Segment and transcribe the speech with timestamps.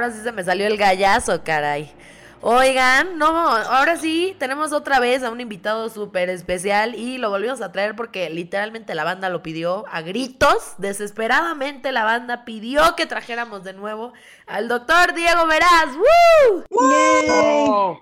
[0.00, 1.92] Ahora sí se me salió el gallazo, caray.
[2.40, 7.60] Oigan, no, ahora sí, tenemos otra vez a un invitado súper especial y lo volvimos
[7.60, 13.04] a traer porque literalmente la banda lo pidió a gritos, desesperadamente la banda pidió que
[13.04, 14.14] trajéramos de nuevo
[14.46, 15.94] al doctor Diego Meraz.
[16.70, 18.00] ¡Woo!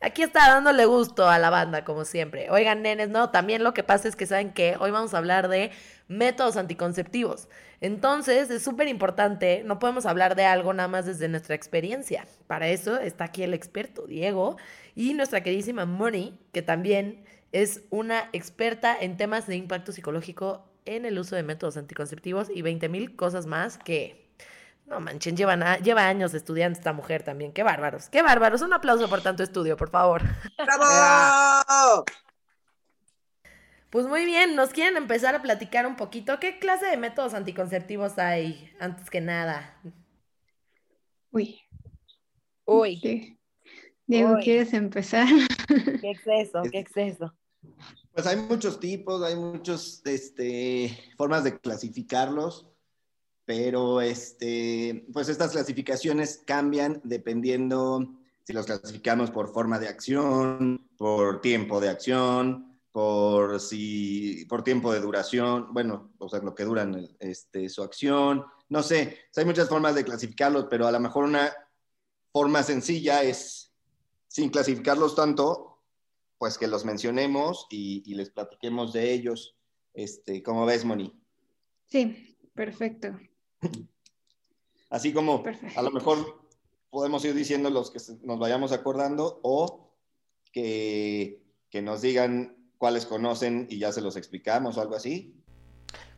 [0.00, 2.50] Aquí está dándole gusto a la banda, como siempre.
[2.50, 5.48] Oigan, nenes, no, también lo que pasa es que saben que hoy vamos a hablar
[5.48, 5.72] de
[6.08, 7.48] métodos anticonceptivos.
[7.82, 12.28] Entonces, es súper importante, no podemos hablar de algo nada más desde nuestra experiencia.
[12.46, 14.56] Para eso está aquí el experto, Diego,
[14.94, 21.04] y nuestra queridísima Moni, que también es una experta en temas de impacto psicológico en
[21.04, 24.30] el uso de métodos anticonceptivos y 20 mil cosas más que,
[24.86, 27.52] no manchen, lleva años estudiando esta mujer también.
[27.52, 28.62] Qué bárbaros, qué bárbaros.
[28.62, 30.22] Un aplauso por tanto estudio, por favor.
[30.56, 32.04] ¡Bravo!
[33.92, 36.40] Pues muy bien, nos quieren empezar a platicar un poquito.
[36.40, 39.78] ¿Qué clase de métodos anticonceptivos hay, antes que nada?
[41.30, 41.60] Uy.
[42.64, 43.38] Uy.
[44.06, 45.28] Diego, ¿quieres empezar?
[46.00, 47.34] Qué exceso, qué exceso.
[48.14, 52.66] Pues hay muchos tipos, hay muchas este, formas de clasificarlos,
[53.44, 58.08] pero este, pues estas clasificaciones cambian dependiendo
[58.44, 64.92] si los clasificamos por forma de acción, por tiempo de acción, por si por tiempo
[64.92, 69.68] de duración, bueno, o sea, lo que duran este, su acción, no sé, hay muchas
[69.68, 71.50] formas de clasificarlos, pero a lo mejor una
[72.32, 73.72] forma sencilla es,
[74.28, 75.82] sin clasificarlos tanto,
[76.38, 79.56] pues que los mencionemos y, les platiquemos de ellos.
[79.94, 81.18] Este, ¿Cómo ves, Moni?
[81.86, 83.18] Sí, perfecto.
[84.90, 85.42] Así como
[85.76, 86.48] a lo mejor
[86.90, 89.94] podemos ir diciendo los que nos vayamos acordando o
[90.52, 95.40] que, que nos digan cuáles conocen y ya se los explicamos o algo así.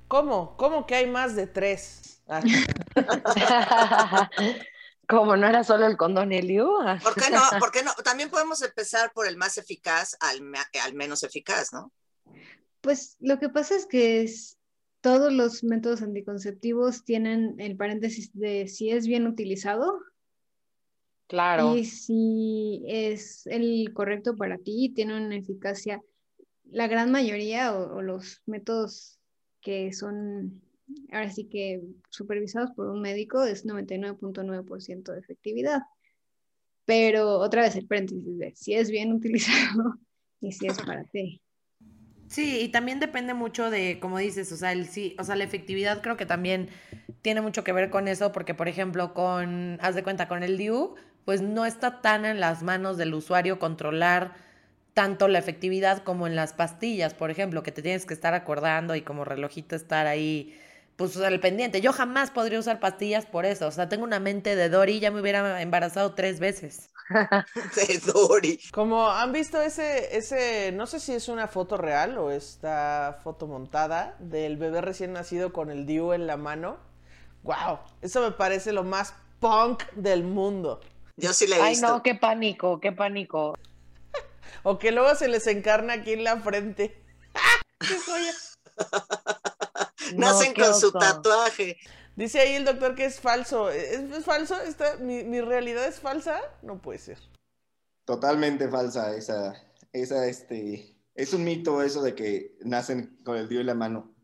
[0.09, 0.57] ¿Cómo?
[0.57, 2.23] ¿Cómo que hay más de tres?
[2.27, 2.41] Ah.
[5.07, 6.67] ¿Cómo no era solo el condón Eliu?
[7.03, 7.43] ¿Por qué no?
[7.61, 7.93] ¿Por qué no?
[8.03, 10.41] También podemos empezar por el más eficaz al,
[10.83, 11.93] al menos eficaz, ¿no?
[12.81, 14.27] Pues lo que pasa es que
[15.03, 20.01] todos los métodos anticonceptivos tienen el paréntesis de si es bien utilizado.
[21.27, 21.77] Claro.
[21.77, 26.01] Y si es el correcto para ti, tiene una eficacia
[26.71, 29.21] la gran mayoría o, los métodos
[29.61, 30.63] que son
[31.13, 35.83] ahora sí que supervisados por un médico es 99.9% de efectividad.
[36.85, 39.99] Pero otra vez el paréntesis de si es bien utilizado
[40.41, 41.41] y si es para ti.
[42.29, 45.45] Sí, y también depende mucho de, como dices, o sea, el sí, o sea, la
[45.45, 46.69] efectividad creo que también
[47.23, 50.59] tiene mucho que ver con eso, porque por ejemplo, con, haz de cuenta, con el
[50.59, 54.35] DIU, pues no está tan en las manos del usuario controlar
[54.95, 58.95] tanto la efectividad como en las pastillas, por ejemplo, que te tienes que estar acordando
[58.95, 60.59] y como relojito estar ahí,
[60.97, 61.81] pues al pendiente.
[61.81, 63.67] Yo jamás podría usar pastillas por eso.
[63.67, 66.91] O sea, tengo una mente de Dory, ya me hubiera embarazado tres veces.
[67.77, 68.61] de Dory.
[68.73, 73.49] Como han visto ese, ese, no sé si es una foto real o esta foto
[73.49, 76.79] montada del bebé recién nacido con el DIU en la mano.
[77.43, 77.81] ¡Wow!
[78.01, 80.81] Eso me parece lo más punk del mundo.
[81.17, 81.87] Yo sí le he visto.
[81.87, 83.55] Ay, no, qué pánico, qué pánico.
[84.63, 87.03] O que luego se les encarna aquí en la frente.
[87.79, 88.33] ¡Qué joya!
[90.17, 91.77] Nacen con su tatuaje.
[92.17, 93.71] Dice ahí el doctor que es falso.
[93.71, 94.57] ¿Es, falso?
[95.01, 96.41] mi, realidad es falsa?
[96.63, 97.19] No puede ser.
[98.05, 99.55] Totalmente falsa esa,
[99.93, 104.15] esa, este, es un mito eso de que nacen con el dio en la mano.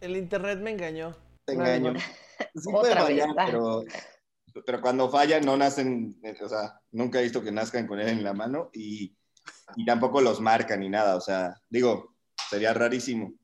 [0.00, 1.16] El internet me engañó.
[1.44, 1.94] Te engañó.
[2.54, 3.84] Sí puede fallar, pero,
[4.66, 8.24] pero cuando falla no nacen, o sea, nunca he visto que nazcan con él en
[8.24, 9.16] la mano y
[9.76, 12.14] y tampoco los marca ni nada, o sea, digo,
[12.50, 13.34] sería rarísimo.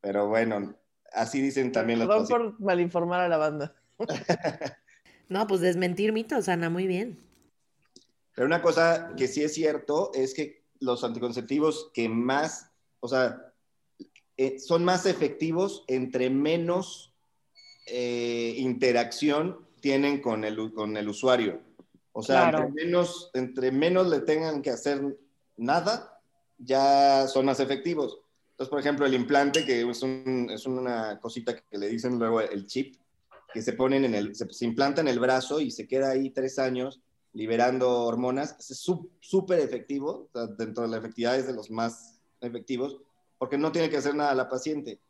[0.00, 0.76] Pero bueno,
[1.12, 3.74] así dicen también los Perdón por malinformar a la banda.
[5.28, 7.18] no, pues desmentir mitos, Ana, muy bien.
[8.34, 12.70] Pero una cosa que sí es cierto es que los anticonceptivos que más,
[13.00, 13.52] o sea,
[14.36, 17.14] eh, son más efectivos entre menos
[17.86, 21.60] eh, interacción tienen con el, con el usuario.
[22.16, 25.18] O sea, entre, menos, entre menos le tengan que hacer
[25.56, 26.20] nada,
[26.58, 28.20] ya son más efectivos.
[28.52, 32.66] Entonces, por ejemplo, el implante, que es, es una cosita que le dicen luego el
[32.66, 32.94] chip,
[33.52, 36.60] que se ponen en el, se, implanta en el brazo y se queda ahí tres
[36.60, 37.00] años
[37.32, 38.78] liberando hormonas, es
[39.20, 42.96] súper efectivo, dentro de la efectividad es de los más efectivos,
[43.38, 45.00] porque no tiene que hacer nada la paciente.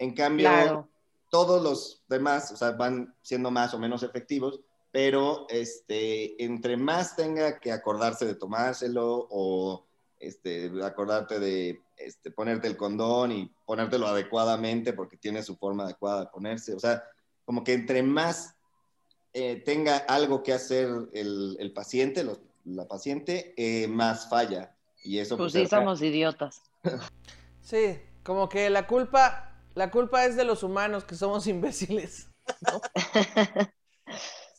[0.00, 0.88] En cambio,
[1.30, 4.60] todos los demás, o sea, van siendo más o menos efectivos,
[4.92, 9.86] pero este, entre más tenga que acordarse de tomárselo o
[10.18, 16.20] este, acordarte de este, ponerte el condón y ponértelo adecuadamente porque tiene su forma adecuada
[16.22, 16.74] de ponerse.
[16.74, 17.04] O sea,
[17.44, 18.54] como que entre más
[19.32, 24.76] eh, tenga algo que hacer el, el paciente, los- la paciente, eh, más falla.
[25.04, 26.62] Y eso Pues pues, sí, somos idiotas.
[27.62, 32.28] Sí, como que la culpa, la culpa es de los humanos que somos imbéciles.
[32.72, 32.80] O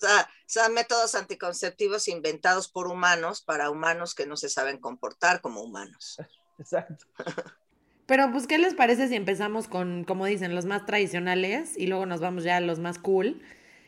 [0.08, 5.62] sea, son métodos anticonceptivos inventados por humanos para humanos que no se saben comportar como
[5.62, 6.18] humanos.
[6.60, 7.06] Exacto.
[8.06, 12.06] Pero pues, ¿qué les parece si empezamos con, como dicen, los más tradicionales y luego
[12.06, 13.42] nos vamos ya a los más cool?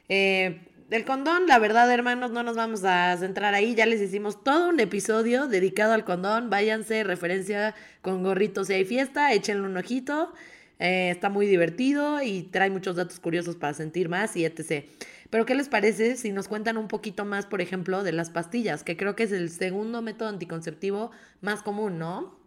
[0.08, 0.62] Eh,
[0.92, 3.76] el condón, la verdad, hermanos, no nos vamos a centrar ahí.
[3.76, 6.50] Ya les hicimos todo un episodio dedicado al condón.
[6.50, 10.34] Váyanse, referencia con gorritos si hay fiesta, échenle un ojito.
[10.80, 14.86] Eh, está muy divertido y trae muchos datos curiosos para sentir más y etc.
[15.30, 18.84] Pero, ¿qué les parece si nos cuentan un poquito más, por ejemplo, de las pastillas?
[18.84, 21.10] Que creo que es el segundo método anticonceptivo
[21.42, 22.38] más común, ¿no?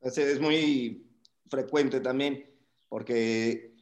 [0.00, 1.06] Es, muy
[1.48, 2.48] frecuente también,
[2.88, 3.74] porque,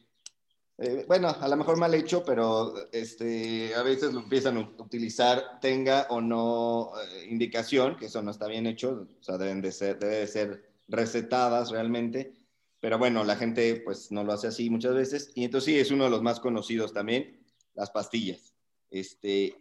[0.79, 5.59] eh, bueno, a lo mejor mal hecho, pero este, a veces lo empiezan a utilizar,
[5.61, 9.71] tenga o no eh, indicación, que eso no está bien hecho, o sea, deben de
[9.71, 12.33] ser, debe de ser recetadas realmente,
[12.79, 15.91] pero bueno, la gente pues no lo hace así muchas veces, y entonces sí, es
[15.91, 17.39] uno de los más conocidos también,
[17.73, 18.53] las pastillas.
[18.89, 19.55] Este,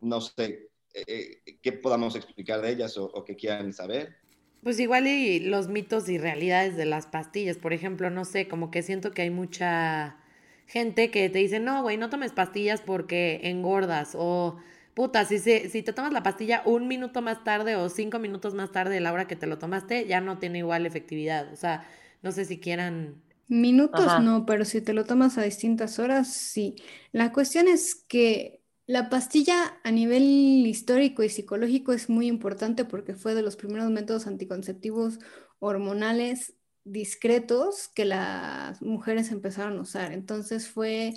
[0.00, 4.16] no sé, eh, ¿qué podamos explicar de ellas o, o qué quieran saber?
[4.62, 8.70] Pues igual y los mitos y realidades de las pastillas, por ejemplo, no sé, como
[8.70, 10.18] que siento que hay mucha
[10.66, 14.58] gente que te dice, no, güey, no tomes pastillas porque engordas o
[15.00, 18.52] puta, si, se, si te tomas la pastilla un minuto más tarde o cinco minutos
[18.52, 21.50] más tarde de la hora que te lo tomaste, ya no tiene igual efectividad.
[21.54, 21.88] O sea,
[22.20, 23.22] no sé si quieran...
[23.48, 24.20] Minutos Ajá.
[24.20, 26.76] no, pero si te lo tomas a distintas horas, sí.
[27.12, 30.22] La cuestión es que la pastilla a nivel
[30.66, 35.18] histórico y psicológico es muy importante porque fue de los primeros métodos anticonceptivos
[35.60, 40.12] hormonales discretos que las mujeres empezaron a usar.
[40.12, 41.14] Entonces fue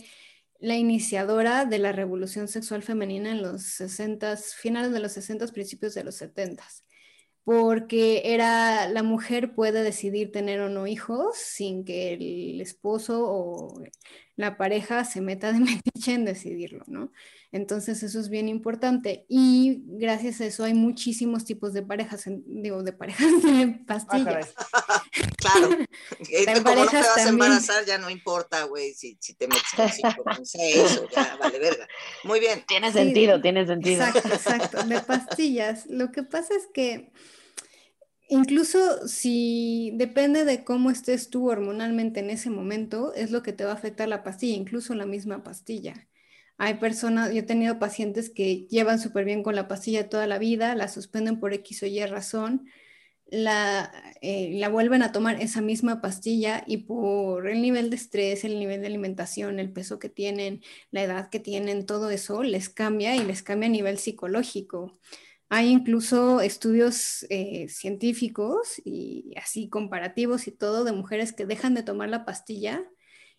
[0.64, 5.94] la iniciadora de la revolución sexual femenina en los 60, finales de los 60, principios
[5.94, 6.64] de los 70
[7.44, 13.84] porque era la mujer puede decidir tener o no hijos sin que el esposo o
[14.36, 17.12] la pareja se meta de metiche en decidirlo, ¿no?
[17.52, 22.44] Entonces eso es bien importante y gracias a eso hay muchísimos tipos de parejas, en-
[22.64, 24.54] digo, de parejas de Ah, pastillas.
[25.38, 25.70] Claro.
[26.30, 27.30] En Como no te parejas vas a también.
[27.30, 31.36] embarazar, ya no importa, güey, si, si te metes con cinco, con seis, o ya
[31.36, 31.88] vale verga.
[32.24, 32.64] Muy bien.
[32.68, 34.04] Tiene Sí, sentido, de- tiene sentido.
[34.06, 35.86] Exacto, exacto, de pastillas.
[35.88, 37.12] Lo que pasa es que
[38.30, 43.66] incluso si depende de cómo estés tú hormonalmente en ese momento, es lo que te
[43.66, 46.08] va a afectar la pastilla, incluso la misma pastilla.
[46.58, 50.38] Hay personas, yo he tenido pacientes que llevan súper bien con la pastilla toda la
[50.40, 52.68] vida, la suspenden por X o Y razón,
[53.28, 53.92] la,
[54.22, 58.60] eh, la vuelven a tomar esa misma pastilla y por el nivel de estrés, el
[58.60, 63.16] nivel de alimentación, el peso que tienen, la edad que tienen, todo eso les cambia
[63.16, 64.94] y les cambia a nivel psicológico.
[65.56, 71.84] Hay incluso estudios eh, científicos y así comparativos y todo de mujeres que dejan de
[71.84, 72.84] tomar la pastilla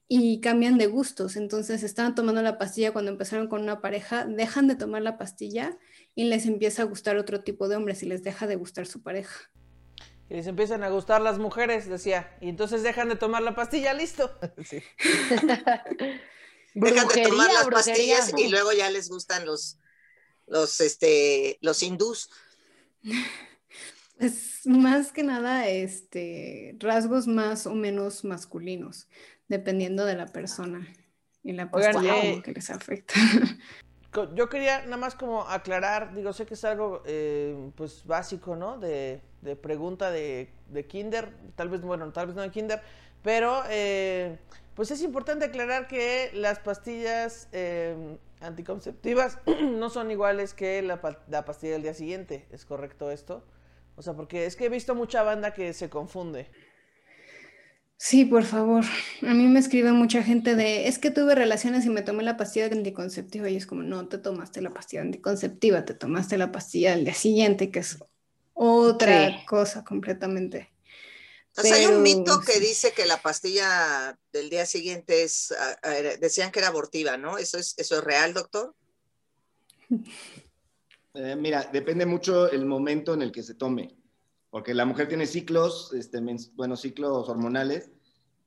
[0.07, 1.35] y cambian de gustos.
[1.35, 5.77] Entonces estaban tomando la pastilla cuando empezaron con una pareja, dejan de tomar la pastilla
[6.15, 9.03] y les empieza a gustar otro tipo de hombres y les deja de gustar su
[9.03, 9.51] pareja.
[10.31, 12.39] Y les empiezan a gustar las mujeres, decía.
[12.41, 14.31] Y entonces dejan de tomar la pastilla, listo.
[14.65, 14.81] Sí.
[16.75, 18.19] Dejan de tomar las brujería.
[18.19, 19.79] pastillas y luego ya les gustan los,
[20.47, 22.31] los, este, los hindús.
[24.17, 29.09] Es más que nada este, rasgos más o menos masculinos,
[29.49, 30.87] dependiendo de la persona
[31.43, 33.15] y la Oigan, pastilla eh, que les afecta.
[34.37, 38.79] Yo quería nada más como aclarar, digo, sé que es algo eh, pues básico, ¿no?
[38.79, 42.81] De, de pregunta de, de kinder, tal vez, bueno, tal vez no de kinder,
[43.23, 44.39] pero eh,
[44.75, 51.25] pues es importante aclarar que las pastillas eh, anticonceptivas no son iguales que la, pa-
[51.29, 53.45] la pastilla del día siguiente, ¿es correcto esto?
[53.97, 56.51] O sea, porque es que he visto mucha banda que se confunde.
[57.97, 58.85] Sí, por favor.
[59.23, 62.37] A mí me escribe mucha gente de, es que tuve relaciones y me tomé la
[62.37, 66.91] pastilla anticonceptiva y es como, no te tomaste la pastilla anticonceptiva, te tomaste la pastilla
[66.95, 67.99] del día siguiente, que es
[68.53, 69.47] otra Sí.
[69.47, 70.74] cosa completamente.
[71.57, 75.53] O sea, hay un Pero, mito que dice que la pastilla del día siguiente es,
[75.53, 77.39] ah, ah, era- decían que era abortiva, ¿no?
[77.39, 78.75] ¿Eso es, eso es real, doctor?
[81.15, 83.95] Eh, mira, depende mucho el momento en el que se tome,
[84.51, 86.21] porque la mujer tiene ciclos, este,
[86.55, 87.91] bueno, ciclos hormonales,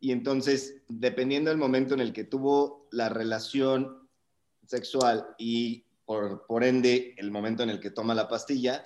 [0.02, 4.10] y entonces, dependiendo del momento en el que tuvo la relación
[4.66, 8.84] sexual y por, por ende el momento en el que toma la pastilla,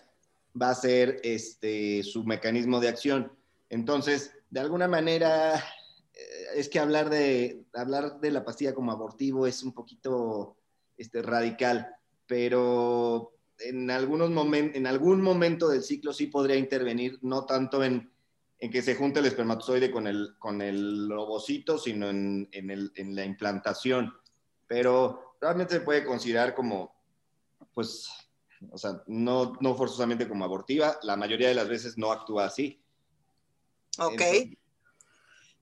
[0.60, 3.32] va a ser este, su mecanismo de acción.
[3.72, 9.48] Entonces, de alguna manera, eh, es que hablar de, hablar de la pastilla como abortivo
[9.48, 10.58] es un poquito
[10.98, 11.96] este, radical,
[12.28, 18.12] pero en, algunos en algún momento del ciclo sí podría intervenir, no tanto en,
[18.60, 23.24] en que se junte el espermatozoide con el, con el ovocito, sino en, en la
[23.24, 24.14] implantación.
[24.68, 26.94] Pero realmente se puede considerar como,
[27.74, 28.10] pues,
[28.70, 32.81] o sea, no, no forzosamente como abortiva, la mayoría de las veces no actúa así.
[33.98, 34.22] Ok.
[34.22, 34.58] Entonces,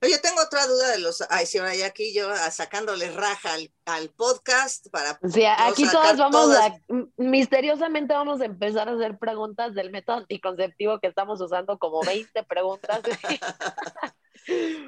[0.02, 1.22] Oye, tengo otra duda de los.
[1.28, 5.20] Ay, sí, ahora ya aquí yo ah, sacándole raja al, al podcast para.
[5.30, 6.72] Sí, aquí todas vamos todas.
[6.72, 6.80] a.
[7.18, 12.42] Misteriosamente vamos a empezar a hacer preguntas del método anticonceptivo que estamos usando, como 20
[12.44, 13.00] preguntas.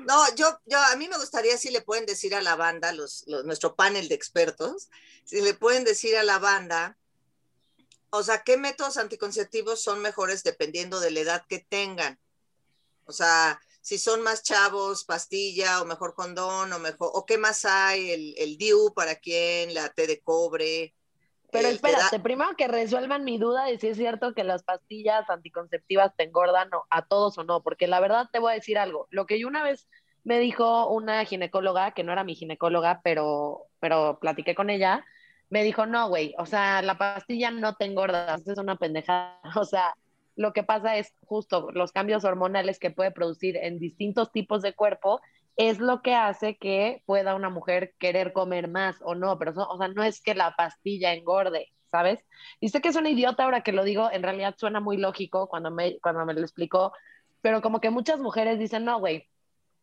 [0.06, 3.22] No, yo, yo, a mí me gustaría si le pueden decir a la banda, los,
[3.26, 4.88] los, nuestro panel de expertos,
[5.24, 6.96] si le pueden decir a la banda,
[8.08, 12.18] o sea, qué métodos anticonceptivos son mejores dependiendo de la edad que tengan.
[13.06, 17.64] O sea, si son más chavos, pastilla o mejor condón o mejor, o qué más
[17.64, 20.94] hay, el, el DIU para quién, la T de cobre.
[21.50, 22.22] Pero espérate, da...
[22.22, 26.70] primero que resuelvan mi duda de si es cierto que las pastillas anticonceptivas te engordan
[26.88, 29.06] a todos o no, porque la verdad te voy a decir algo.
[29.10, 29.86] Lo que yo una vez
[30.24, 35.04] me dijo una ginecóloga, que no era mi ginecóloga, pero, pero platiqué con ella,
[35.50, 39.64] me dijo, no, güey, o sea, la pastilla no te engorda, es una pendejada, o
[39.64, 39.94] sea,
[40.36, 44.74] lo que pasa es justo los cambios hormonales que puede producir en distintos tipos de
[44.74, 45.20] cuerpo
[45.56, 49.78] es lo que hace que pueda una mujer querer comer más o no, pero o
[49.78, 52.24] sea, no es que la pastilla engorde, ¿sabes?
[52.60, 55.48] Y sé que es una idiota ahora que lo digo, en realidad suena muy lógico
[55.48, 56.92] cuando me, cuando me lo explicó,
[57.42, 59.28] pero como que muchas mujeres dicen, no, güey,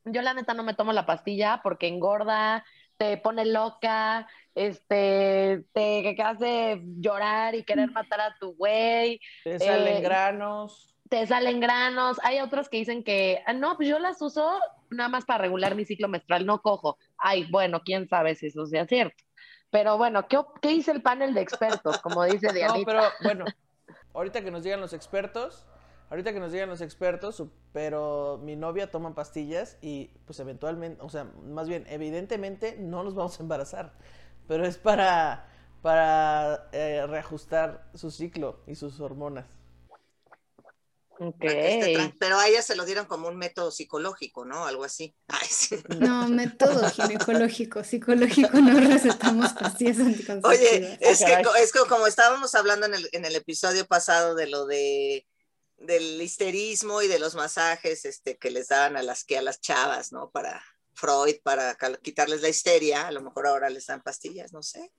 [0.05, 2.65] yo la neta no me tomo la pastilla porque engorda,
[2.99, 9.21] te pone loca, este, te hace llorar y querer matar a tu güey.
[9.45, 10.93] Te salen eh, granos.
[11.07, 12.19] Te salen granos.
[12.23, 15.75] Hay otros que dicen que, ah, no, pues yo las uso nada más para regular
[15.75, 16.97] mi ciclo menstrual, no cojo.
[17.17, 19.23] Ay, bueno, quién sabe si eso sea cierto.
[19.69, 21.99] Pero bueno, ¿qué, qué dice el panel de expertos?
[21.99, 22.77] Como dice Dianita.
[22.79, 23.45] No, pero bueno,
[24.13, 25.65] ahorita que nos llegan los expertos,
[26.09, 31.09] ahorita que nos llegan los expertos, pero mi novia toma pastillas y pues eventualmente, o
[31.09, 33.93] sea, más bien, evidentemente no nos vamos a embarazar,
[34.47, 35.47] pero es para,
[35.81, 39.45] para eh, reajustar su ciclo y sus hormonas.
[41.21, 41.95] Okay.
[41.97, 44.65] Este, pero a ella se lo dieron como un método psicológico, ¿no?
[44.65, 45.13] Algo así.
[45.27, 45.75] Ay, sí.
[45.99, 50.45] No, método ginecológico, psicológico, no recetamos pastillas anticonceptivas.
[50.45, 54.47] Oye, es que, es que como estábamos hablando en el, en el episodio pasado de
[54.47, 55.27] lo de
[55.79, 59.61] del histerismo y de los masajes este, que les daban a las, que a las
[59.61, 60.29] chavas, ¿no?
[60.29, 64.91] Para Freud, para quitarles la histeria, a lo mejor ahora les dan pastillas, no sé.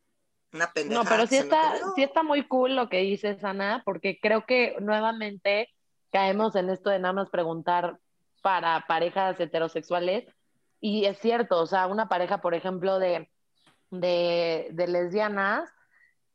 [0.52, 1.04] Una pendejada.
[1.04, 4.76] No, pero sí está, sí está muy cool lo que dices, Ana, porque creo que
[4.80, 5.68] nuevamente
[6.10, 7.98] caemos en esto de nada más preguntar
[8.42, 10.24] para parejas heterosexuales.
[10.80, 13.30] Y es cierto, o sea, una pareja, por ejemplo, de,
[13.90, 15.70] de, de lesbianas,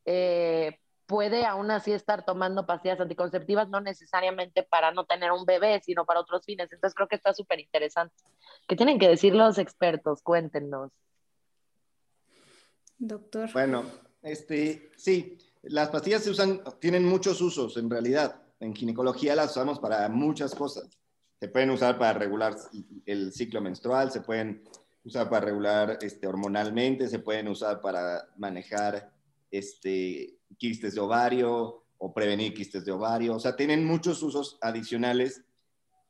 [0.05, 5.81] eh, puede aún así estar tomando pastillas anticonceptivas, no necesariamente para no tener un bebé,
[5.83, 6.71] sino para otros fines.
[6.71, 8.15] Entonces creo que está súper interesante.
[8.67, 10.21] ¿Qué tienen que decir los expertos?
[10.21, 10.91] Cuéntenos.
[12.97, 13.51] Doctor.
[13.53, 13.83] Bueno,
[14.21, 18.41] este, sí, las pastillas se usan, tienen muchos usos en realidad.
[18.59, 20.89] En ginecología las usamos para muchas cosas.
[21.39, 22.55] Se pueden usar para regular
[23.05, 24.63] el ciclo menstrual, se pueden
[25.03, 29.11] usar para regular este, hormonalmente, se pueden usar para manejar
[29.51, 33.35] este, quistes de ovario o prevenir quistes de ovario.
[33.35, 35.43] O sea, tienen muchos usos adicionales,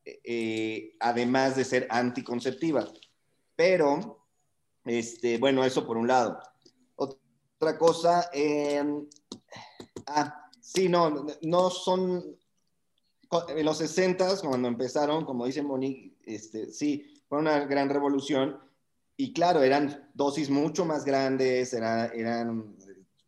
[0.03, 2.93] eh, además de ser anticonceptivas.
[3.55, 4.27] Pero,
[4.85, 6.39] este, bueno, eso por un lado.
[6.95, 8.83] Otra cosa, eh,
[10.07, 12.37] ah, sí, no, no son,
[13.49, 18.59] en los 60 cuando empezaron, como dice Monique, este, sí, fue una gran revolución.
[19.17, 22.74] Y claro, eran dosis mucho más grandes, era, eran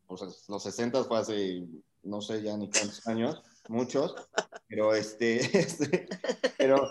[0.08, 1.68] pues los 60 fue hace,
[2.04, 4.16] no sé ya ni cuántos años, muchos,
[4.68, 6.08] pero este, este,
[6.58, 6.90] pero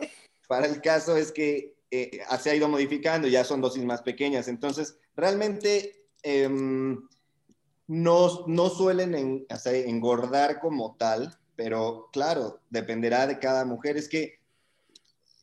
[0.48, 4.48] para el caso es que eh, se ha ido modificando, ya son dosis más pequeñas,
[4.48, 6.48] entonces realmente eh,
[7.88, 9.14] no, no suelen
[9.48, 14.40] o engordar como tal, pero claro, dependerá de cada mujer, es que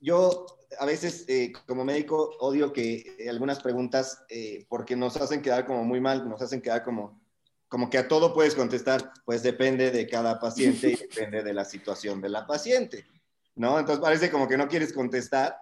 [0.02, 0.46] yo
[0.80, 5.84] a veces eh, como médico odio que algunas preguntas, eh, porque nos hacen quedar como
[5.84, 7.22] muy mal, nos hacen quedar como
[7.74, 11.66] como que a todo puedes contestar, pues depende de cada paciente y depende de la
[11.66, 13.04] situación de la paciente,
[13.56, 13.80] ¿no?
[13.80, 15.58] Entonces parece como que no quieres contestar,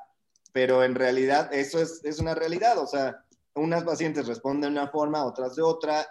[0.51, 3.23] pero en realidad eso es, es una realidad, o sea,
[3.55, 6.05] unas pacientes responden de una forma, otras de otra,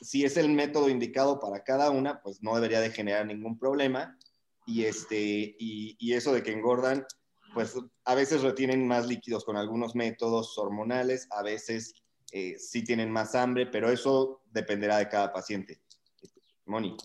[0.00, 4.16] si es el método indicado para cada una, pues no debería de generar ningún problema,
[4.66, 7.04] y, este, y, eso de que engordan,
[7.54, 11.96] pues a veces retienen más líquidos con algunos métodos hormonales, a veces
[12.32, 15.80] eh, sí tienen más hambre, pero eso dependerá de cada paciente.
[16.66, 16.96] Moni.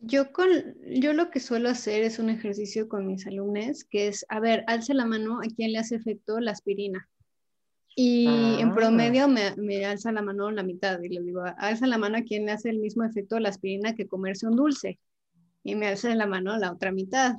[0.00, 0.48] Yo, con,
[0.84, 4.64] yo lo que suelo hacer es un ejercicio con mis alumnos, que es, a ver,
[4.66, 7.08] alce la mano a quién le hace efecto la aspirina.
[7.98, 8.26] Y
[8.60, 8.74] en ah.
[8.74, 12.22] promedio me, me, alza la mano la mitad y le digo, alza la mano a
[12.22, 15.00] quien le hace el mismo efecto la aspirina que comerse un dulce.
[15.64, 17.36] Y me alza la mano la otra mitad.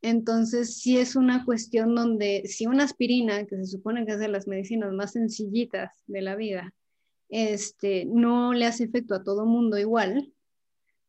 [0.00, 4.28] Entonces, sí es una cuestión donde si una aspirina, que se supone que es de
[4.28, 6.72] las medicinas más sencillitas de la vida,
[7.28, 10.32] este, no le hace efecto a todo mundo igual,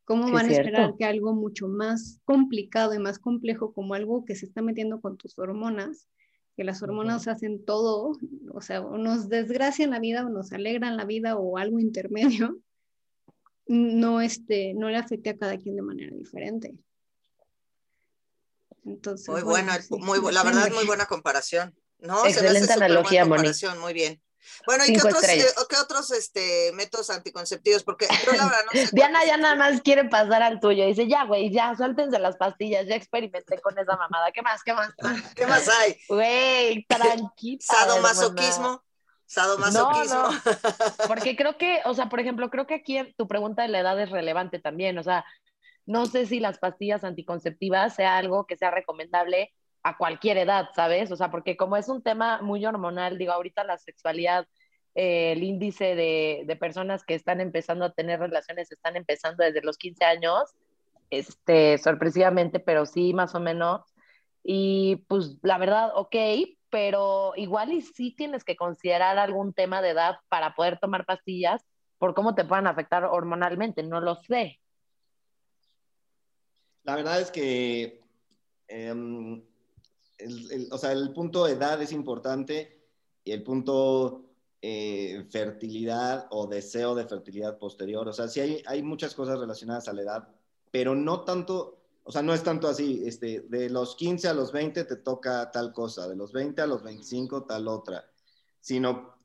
[0.05, 4.36] ¿cómo van a esperar que algo mucho más complicado y más complejo como algo que
[4.36, 6.10] se está metiendo con tus hormonas,
[6.58, 8.17] que las hormonas hacen todo,
[8.51, 12.60] o sea, o nos desgracian la vida o nos alegran la vida o algo intermedio,
[13.67, 16.75] no, este, no le afecte a cada quien de manera diferente.
[18.86, 21.75] Entonces, muy buena, muy, la verdad, muy buena comparación.
[22.00, 23.50] No, Excelente analogía, Moni.
[23.79, 24.21] Muy bien.
[24.65, 27.83] Bueno, ¿y qué otros, eh, qué otros, este, métodos anticonceptivos?
[27.83, 30.86] Porque yo la verdad no sé Diana ya nada más quiere pasar al tuyo.
[30.86, 34.31] Dice, ya, güey, ya, suéltense las pastillas, ya experimenté con esa mamada.
[34.31, 34.63] ¿Qué más?
[34.63, 34.93] ¿Qué más?
[35.36, 35.98] ¿Qué más hay?
[36.07, 37.59] Güey, tranquila.
[37.62, 38.83] Sadomasoquismo.
[39.25, 40.24] Sadomasoquismo.
[40.24, 40.41] No, no.
[41.07, 44.00] Porque creo que, o sea, por ejemplo, creo que aquí tu pregunta de la edad
[44.00, 44.98] es relevante también.
[44.98, 45.25] O sea,
[45.89, 51.12] no sé si las pastillas anticonceptivas sea algo que sea recomendable a cualquier edad, ¿sabes?
[51.12, 54.48] O sea, porque como es un tema muy hormonal, digo, ahorita la sexualidad,
[54.93, 59.63] eh, el índice de, de, personas que están empezando a tener relaciones están empezando desde
[59.63, 60.54] los 15 años,
[61.10, 63.82] este, sorpresivamente, pero sí, más o menos.
[64.43, 66.15] Y pues la verdad, ok,
[66.69, 71.65] pero igual y sí tienes que considerar algún tema de edad para poder tomar pastillas
[71.97, 74.60] por cómo te puedan afectar hormonalmente, no lo sé.
[76.89, 78.02] La verdad es que
[78.67, 79.43] em,
[80.17, 82.82] el, o sea, el punto edad es importante
[83.23, 84.25] y el punto
[84.60, 88.08] eh, fertilidad o deseo de fertilidad posterior.
[88.08, 90.30] O sea, sí hay, hay muchas cosas relacionadas a la edad,
[90.71, 94.52] pero no tanto, o sea, no es tanto así, este, de los 15 a los
[94.52, 98.04] 20 te toca tal cosa, de los 20 a los 25 tal otra,
[98.62, 99.15] sino,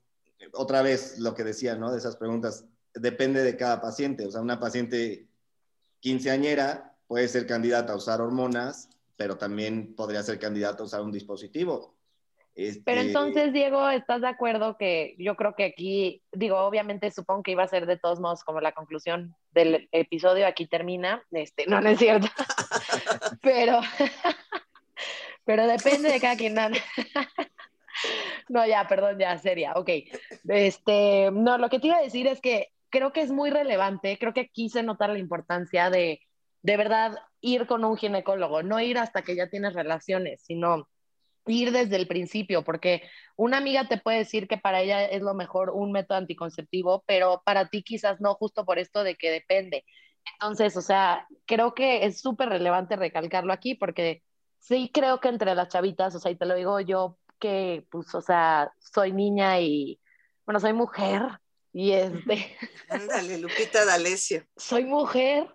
[0.53, 1.91] otra vez lo que decía, ¿no?
[1.91, 4.27] De esas preguntas, depende de cada paciente.
[4.27, 5.31] O sea, una paciente
[5.99, 11.11] quinceañera puede ser candidata a usar hormonas pero también podría ser candidato a usar un
[11.11, 11.95] dispositivo.
[12.55, 12.81] Este...
[12.85, 17.51] Pero entonces, Diego, ¿estás de acuerdo que yo creo que aquí, digo, obviamente supongo que
[17.51, 21.81] iba a ser de todos modos como la conclusión del episodio, aquí termina, este, no,
[21.81, 22.27] no es cierto,
[23.41, 23.81] pero,
[25.45, 26.55] pero depende de cada quien.
[28.49, 29.89] no, ya, perdón, ya, seria, ok.
[30.47, 34.17] Este, no, lo que te iba a decir es que creo que es muy relevante,
[34.17, 36.21] creo que aquí se nota la importancia de
[36.65, 40.89] de verdad ir con un ginecólogo, no ir hasta que ya tienes relaciones, sino
[41.45, 43.03] ir desde el principio, porque
[43.35, 47.43] una amiga te puede decir que para ella es lo mejor un método anticonceptivo, pero
[47.45, 49.85] para ti quizás no, justo por esto de que depende.
[50.33, 54.23] Entonces, o sea, creo que es súper relevante recalcarlo aquí, porque
[54.57, 58.15] sí creo que entre las chavitas, o sea, y te lo digo yo que, pues,
[58.15, 59.99] o sea, soy niña y,
[60.47, 61.21] bueno, soy mujer,
[61.75, 62.55] y este.
[62.89, 64.45] Ándale, Lupita D'Alessio.
[64.55, 65.45] Soy mujer.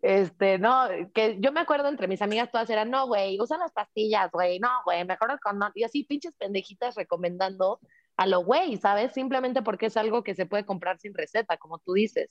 [0.00, 3.72] Este, no, que yo me acuerdo entre mis amigas todas eran, no, güey, usa las
[3.72, 5.72] pastillas, güey, no, güey, mejor el condón.
[5.74, 7.78] Y así pinches pendejitas recomendando
[8.16, 9.12] a lo güey, ¿sabes?
[9.12, 12.30] Simplemente porque es algo que se puede comprar sin receta, como tú dices.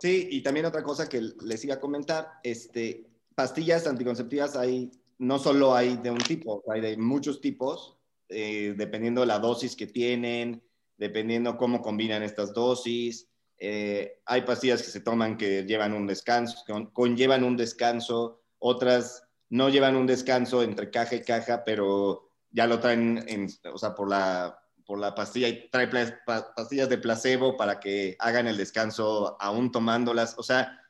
[0.00, 3.06] Sí, y también otra cosa que les iba a comentar, este,
[3.36, 9.20] pastillas anticonceptivas hay, no solo hay de un tipo, hay de muchos tipos, eh, dependiendo
[9.20, 10.65] de la dosis que tienen,
[10.96, 13.28] dependiendo cómo combinan estas dosis.
[13.58, 19.68] Eh, hay pastillas que se toman que llevan un descanso, conllevan un descanso, otras no
[19.68, 24.08] llevan un descanso entre caja y caja, pero ya lo traen, en, o sea, por
[24.08, 29.70] la, por la pastilla y trae pastillas de placebo para que hagan el descanso aún
[29.70, 30.38] tomándolas.
[30.38, 30.80] O sea,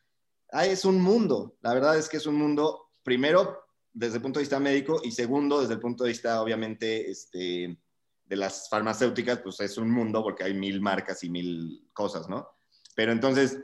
[0.64, 4.44] es un mundo, la verdad es que es un mundo, primero, desde el punto de
[4.44, 7.78] vista médico y segundo, desde el punto de vista, obviamente, este,
[8.26, 12.48] de las farmacéuticas, pues es un mundo porque hay mil marcas y mil cosas, ¿no?
[12.94, 13.58] Pero entonces,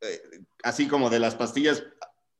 [0.00, 0.20] eh,
[0.62, 1.84] así como de las pastillas,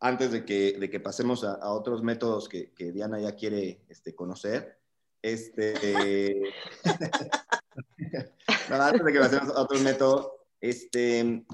[0.00, 4.14] antes de que, de que pasemos a, otros métodos que, que, Diana ya quiere este,
[4.14, 4.78] conocer,
[5.22, 6.40] este,
[8.70, 11.44] antes de que pasemos a otro método, este,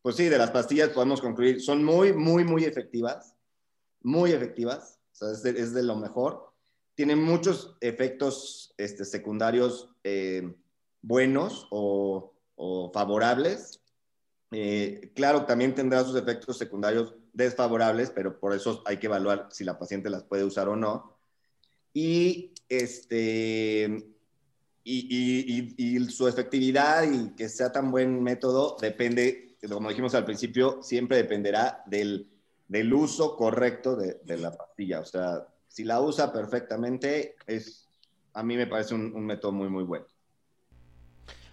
[0.00, 3.34] pues sí, de las pastillas podemos concluir, son muy, muy, muy efectivas,
[4.00, 6.49] muy efectivas, o sea, es es de lo mejor
[7.00, 10.54] tiene muchos efectos este, secundarios eh,
[11.00, 12.34] buenos o,
[12.92, 13.80] favorables.
[14.50, 19.64] Eh, claro, también tendrá sus efectos secundarios desfavorables, pero por eso hay que evaluar si
[19.64, 21.16] la paciente las puede usar o no.
[21.94, 24.12] Y, este,
[24.84, 30.82] y, y, su efectividad y que sea tan buen método depende, como dijimos al principio,
[30.82, 32.30] siempre dependerá del,
[32.68, 35.00] del uso correcto de, de, la pastilla.
[35.00, 37.88] O sea, si la usa perfectamente, es,
[38.34, 40.04] a mí me parece un, método muy, muy bueno.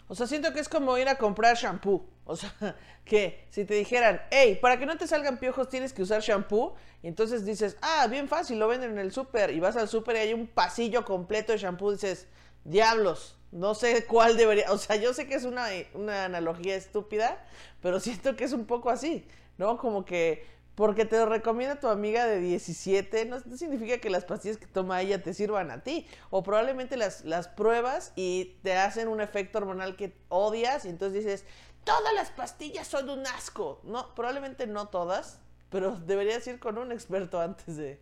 [0.07, 2.09] O sea, siento que es como ir a comprar shampoo.
[2.25, 2.51] O sea,
[3.05, 6.73] que si te dijeran, hey, para que no te salgan piojos tienes que usar shampoo.
[7.03, 9.51] Y entonces dices, ah, bien fácil, lo venden en el súper.
[9.51, 11.91] Y vas al súper y hay un pasillo completo de shampoo.
[11.91, 12.27] Dices,
[12.63, 14.71] diablos, no sé cuál debería.
[14.71, 17.45] O sea, yo sé que es una, una analogía estúpida,
[17.83, 19.27] pero siento que es un poco así,
[19.59, 19.77] ¿no?
[19.77, 24.57] Como que porque te lo recomienda tu amiga de 17, no, significa que las pastillas
[24.57, 26.05] que toma ella te sirvan a ti.
[26.29, 31.25] O probablemente las, las pruebas y te hacen un efecto hormonal que odias y entonces
[31.25, 31.45] dices,
[31.83, 33.81] todas las pastillas son un asco.
[33.85, 35.39] No, probablemente no todas,
[35.71, 37.99] pero deberías ir con un experto antes de,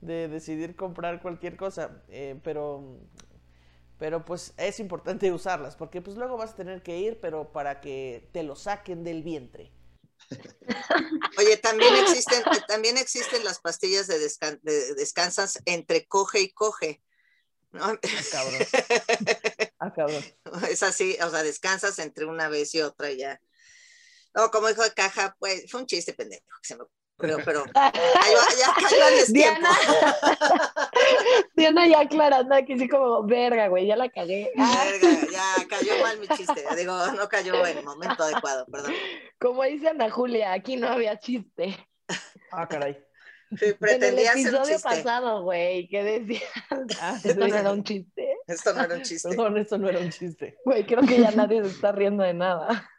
[0.00, 2.02] decidir comprar cualquier cosa.
[2.08, 2.98] Eh, pero,
[3.98, 7.80] pero pues es importante usarlas, porque pues luego vas a tener que ir, pero para
[7.80, 9.75] que te lo saquen del vientre.
[11.38, 17.02] Oye, también existen, también existen las pastillas de, descansas entre coge y coge.
[17.72, 17.84] ¿no?
[17.84, 17.98] Ah,
[19.80, 20.24] ah, cabrón.
[20.70, 23.40] Es así, o sea, descansas entre una vez y otra y ya.
[24.34, 26.84] No, como dijo de caja, pues fue un chiste pendejo que se me
[27.18, 29.70] pero, pero ya, cayó Diana,
[31.56, 34.52] Diana ya aclarando aquí, sí como, verga, güey, ya la cagué.
[34.56, 36.62] Verga, ya cayó mal mi chiste.
[36.76, 38.92] Digo, no cayó en el momento adecuado, perdón.
[39.38, 41.76] Como dice Ana Julia, aquí no había chiste.
[42.52, 43.02] Ah, caray.
[43.58, 46.50] Sí, pretendía en el episodio pasado, güey, ¿qué decías?
[47.00, 48.36] Ah, ¿Esto no era un chiste?
[48.46, 49.28] Esto no era un chiste.
[49.28, 50.58] Perdón, esto no era un chiste.
[50.64, 52.90] Güey, creo que ya nadie se está riendo de nada.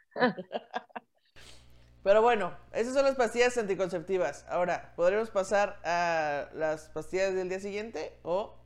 [2.08, 4.46] Pero bueno, esas son las pastillas anticonceptivas.
[4.48, 8.56] Ahora, ¿podremos pasar a las pastillas del día siguiente o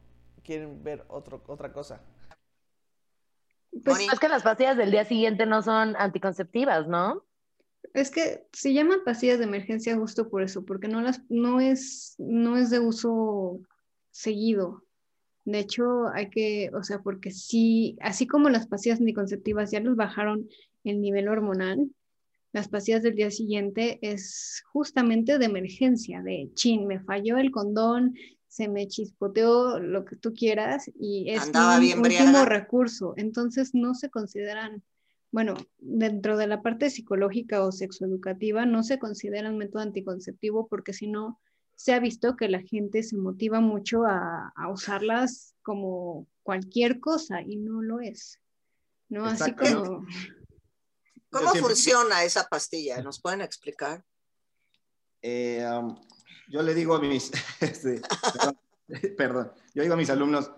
[0.45, 2.01] quieren ver otro, otra cosa?
[3.85, 7.25] Pues es que las pastillas del día siguiente no son anticonceptivas, ¿no?
[7.95, 12.15] Es que se llaman pastillas de emergencia justo por eso, porque no las no es
[12.19, 13.59] no es de uso
[14.13, 14.85] seguido.
[15.45, 19.97] De hecho, hay que, o sea, porque sí, así como las pastillas anticonceptivas ya nos
[19.97, 20.49] bajaron
[20.85, 21.91] el nivel hormonal,
[22.53, 28.15] las pastillas del día siguiente es justamente de emergencia, de chin, me falló el condón,
[28.47, 33.15] se me chispoteó lo que tú quieras y es un último recurso.
[33.17, 34.83] Entonces no se consideran,
[35.31, 41.07] bueno, dentro de la parte psicológica o sexoeducativa no se consideran método anticonceptivo porque si
[41.07, 41.41] no
[41.75, 47.41] se ha visto que la gente se motiva mucho a, a usarlas como cualquier cosa
[47.41, 48.39] y no lo es.
[49.13, 49.27] ¿no?
[49.27, 50.07] Así como...
[51.33, 53.01] ¿Cómo funciona esa pastilla?
[53.01, 54.05] ¿Nos pueden explicar?
[55.23, 55.67] Eh,
[56.49, 58.03] yo le digo a mis, este,
[59.17, 60.51] perdón, yo digo a mis alumnos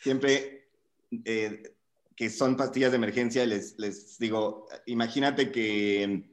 [0.00, 0.70] siempre
[1.24, 1.74] eh,
[2.14, 6.30] que son pastillas de emergencia, les, les digo, imagínate que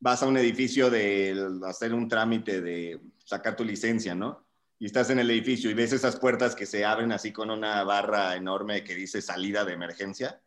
[0.00, 4.46] vas a un edificio de hacer un trámite de sacar tu licencia, ¿no?
[4.78, 7.82] Y estás en el edificio y ves esas puertas que se abren así con una
[7.84, 10.40] barra enorme que dice salida de emergencia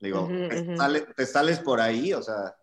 [0.00, 0.28] Digo,
[1.16, 2.12] ¿te, sales por ahí?
[2.12, 2.56] O sea,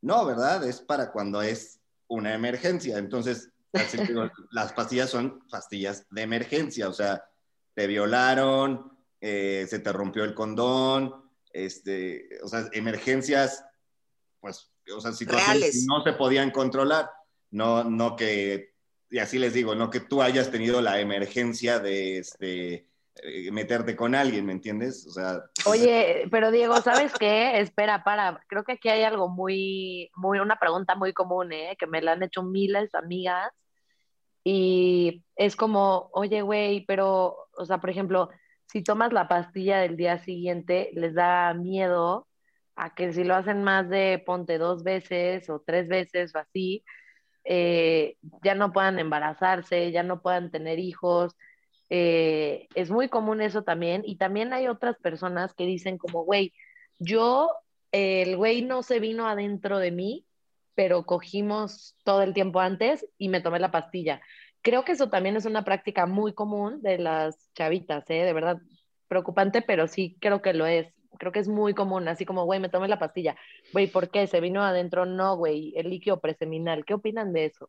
[0.00, 0.64] no, ¿verdad?
[0.66, 2.98] Es para cuando es una emergencia.
[2.98, 3.50] Entonces,
[4.50, 6.88] las pastillas son pastillas de emergencia.
[6.88, 7.24] O sea,
[7.74, 13.64] te violaron, eh, se te rompió el condón, este, o sea, emergencias,
[14.40, 17.10] pues, o sea, situaciones no se podían controlar.
[17.50, 18.74] No, no que,
[19.10, 22.88] y así les digo, no que tú hayas tenido la emergencia de, este,
[23.52, 25.06] meterte con alguien, ¿me entiendes?
[25.06, 25.42] O sea.
[25.66, 27.60] Oye, pero Diego, ¿sabes qué?
[27.60, 28.40] Espera, para.
[28.48, 31.76] Creo que aquí hay algo muy, muy, una pregunta muy común, ¿eh?
[31.78, 33.52] Que me la han hecho miles de amigas.
[34.44, 38.28] Y es como, oye, güey, pero, o sea, por ejemplo,
[38.66, 42.26] si tomas la pastilla del día siguiente, les da miedo
[42.74, 46.84] a que si lo hacen más de ponte dos veces o tres veces o así,
[47.44, 51.36] eh, ya no puedan embarazarse, ya no puedan tener hijos
[51.94, 54.02] eh, es muy común eso también.
[54.06, 56.54] Y también hay otras personas que dicen como, güey,
[56.98, 57.50] yo,
[57.90, 60.24] el güey no se vino adentro de mí,
[60.74, 64.22] pero cogimos todo el tiempo antes y me tomé la pastilla.
[64.62, 68.24] Creo que eso también es una práctica muy común de las chavitas, ¿eh?
[68.24, 68.56] De verdad,
[69.06, 70.94] preocupante, pero sí creo que lo es.
[71.18, 73.36] Creo que es muy común, así como, güey, me tomé la pastilla.
[73.74, 74.26] Güey, ¿por qué?
[74.26, 75.04] ¿Se vino adentro?
[75.04, 76.86] No, güey, el líquido preseminal.
[76.86, 77.68] ¿Qué opinan de eso?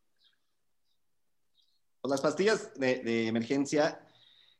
[2.03, 3.99] Las pastillas de emergencia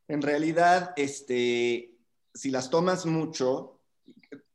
[0.08, 1.98] en realidad, este,
[2.34, 3.82] si las tomas mucho,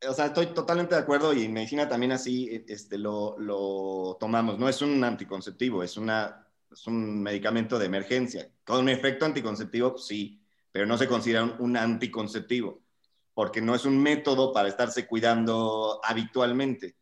[0.08, 4.58] o sea, estoy totalmente de acuerdo y en medicina también así este, lo, lo tomamos.
[4.58, 8.50] No es un anticonceptivo, es, una, es un medicamento de emergencia.
[8.64, 12.82] Con efecto anticonceptivo, sí, pero no se considera un, un anticonceptivo,
[13.34, 16.96] porque no es un método para estarse cuidando habitualmente.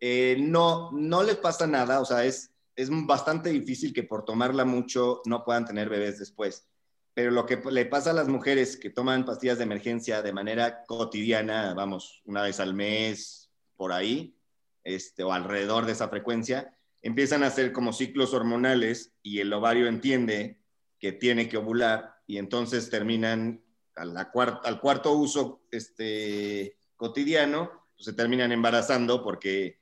[0.00, 4.64] Eh, no, no les pasa nada, o sea, es, es bastante difícil que por tomarla
[4.64, 6.69] mucho no puedan tener bebés después.
[7.14, 10.84] Pero lo que le pasa a las mujeres que toman pastillas de emergencia de manera
[10.84, 14.36] cotidiana, vamos, una vez al mes, por ahí,
[14.84, 19.88] este, o alrededor de esa frecuencia, empiezan a hacer como ciclos hormonales y el ovario
[19.88, 20.60] entiende
[20.98, 23.62] que tiene que ovular y entonces terminan
[23.96, 29.80] al cuarto uso este, cotidiano, pues se terminan embarazando porque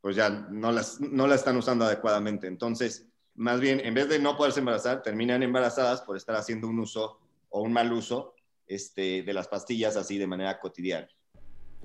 [0.00, 2.46] pues ya no las, no la están usando adecuadamente.
[2.46, 6.78] Entonces, más bien, en vez de no poderse embarazar, terminan embarazadas por estar haciendo un
[6.80, 7.20] uso
[7.50, 8.34] o un mal uso
[8.66, 11.08] este, de las pastillas así de manera cotidiana.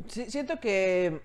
[0.08, 1.22] Siento que...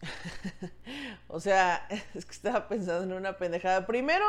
[1.28, 3.86] o sea, es que estaba pensando en una pendejada.
[3.86, 4.24] Primero,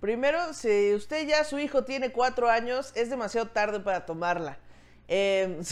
[0.00, 4.58] primero, si usted ya, su hijo tiene cuatro años, es demasiado tarde para tomarla.
[5.08, 5.62] Eh,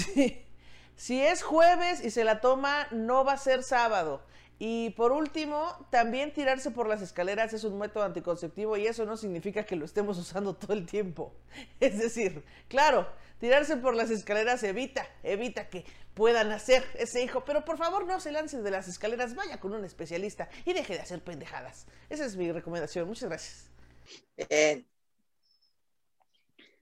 [0.95, 4.23] si es jueves y se la toma, no va a ser sábado.
[4.59, 9.17] Y por último, también tirarse por las escaleras es un método anticonceptivo y eso no
[9.17, 11.35] significa que lo estemos usando todo el tiempo.
[11.81, 13.09] Es decir, claro,
[13.41, 18.21] tirarse por las escaleras evita, evita que puedan hacer ese hijo, pero por favor no
[18.21, 21.87] se lance de las escaleras, vaya con un especialista y deje de hacer pendejadas.
[22.09, 23.09] Esa es mi recomendación.
[23.09, 23.71] Muchas gracias.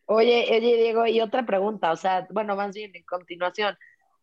[0.07, 3.77] Oye, oye, Diego, y otra pregunta, o sea, bueno, más bien en continuación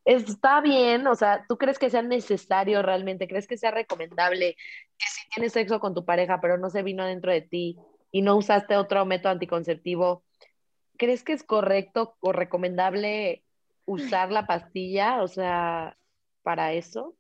[0.10, 3.28] está bien, o sea, ¿tú crees que sea necesario realmente?
[3.28, 4.56] ¿Crees que sea recomendable
[4.98, 7.78] que si tienes sexo con tu pareja, pero no se vino dentro de ti
[8.12, 10.24] y no usaste otro método anticonceptivo,
[10.98, 13.44] ¿crees que es correcto o recomendable
[13.86, 15.96] usar la pastilla, o sea,
[16.42, 17.16] para eso?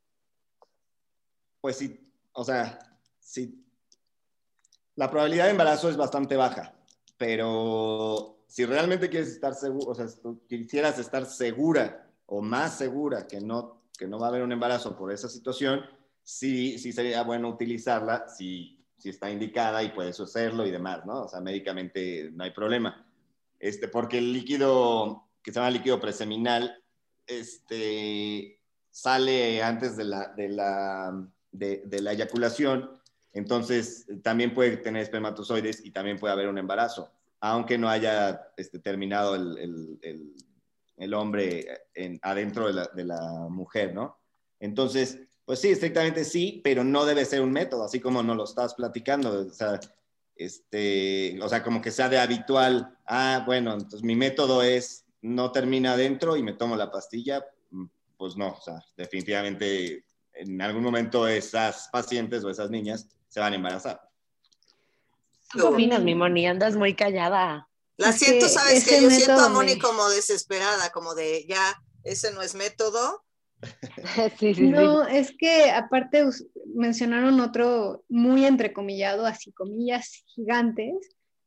[1.61, 1.99] Pues sí,
[2.33, 2.79] o sea,
[3.19, 3.63] sí.
[4.95, 6.73] La probabilidad de embarazo es bastante baja,
[7.17, 13.27] pero si realmente quieres estar seguro, o sea, si quisieras estar segura o más segura
[13.27, 15.81] que no, que no va a haber un embarazo por esa situación,
[16.23, 21.23] sí, sí sería bueno utilizarla si, si está indicada y puedes hacerlo y demás, ¿no?
[21.23, 23.05] O sea, médicamente no hay problema.
[23.59, 26.83] Este, porque el líquido que se llama líquido preseminal
[27.25, 28.61] este,
[28.91, 32.91] sale antes de la, de la, de, la eyaculación,
[33.33, 38.79] entonces también puede tener espermatozoides y también puede haber un embarazo, aunque no haya este,
[38.79, 40.33] terminado el, el el
[41.13, 44.17] hombre en, adentro de la, mujer, ¿no?
[44.59, 48.43] Entonces, pues sí, estrictamente sí, pero no debe ser un método, así como nos lo
[48.43, 49.79] estás platicando, o sea,
[50.35, 55.51] este, o sea, como que sea de habitual, ah, bueno, entonces mi método es no
[55.51, 57.85] termina adentro y me tomo la pastilla, mm,
[58.17, 63.53] pues no, o sea, definitivamente en algún momento esas pacientes o esas niñas se van
[63.53, 64.01] a embarazar.
[65.51, 66.47] ¿Qué opinas, mi Moni?
[66.47, 67.68] Andas muy callada.
[67.99, 72.41] La siento, ¿sabes que Yo siento a Moni como desesperada, como de ya, ese no
[72.41, 73.25] es método.
[74.39, 76.23] sí, sí, no, es que aparte
[76.73, 80.95] mencionaron otro muy entrecomillado, así comillas gigantes,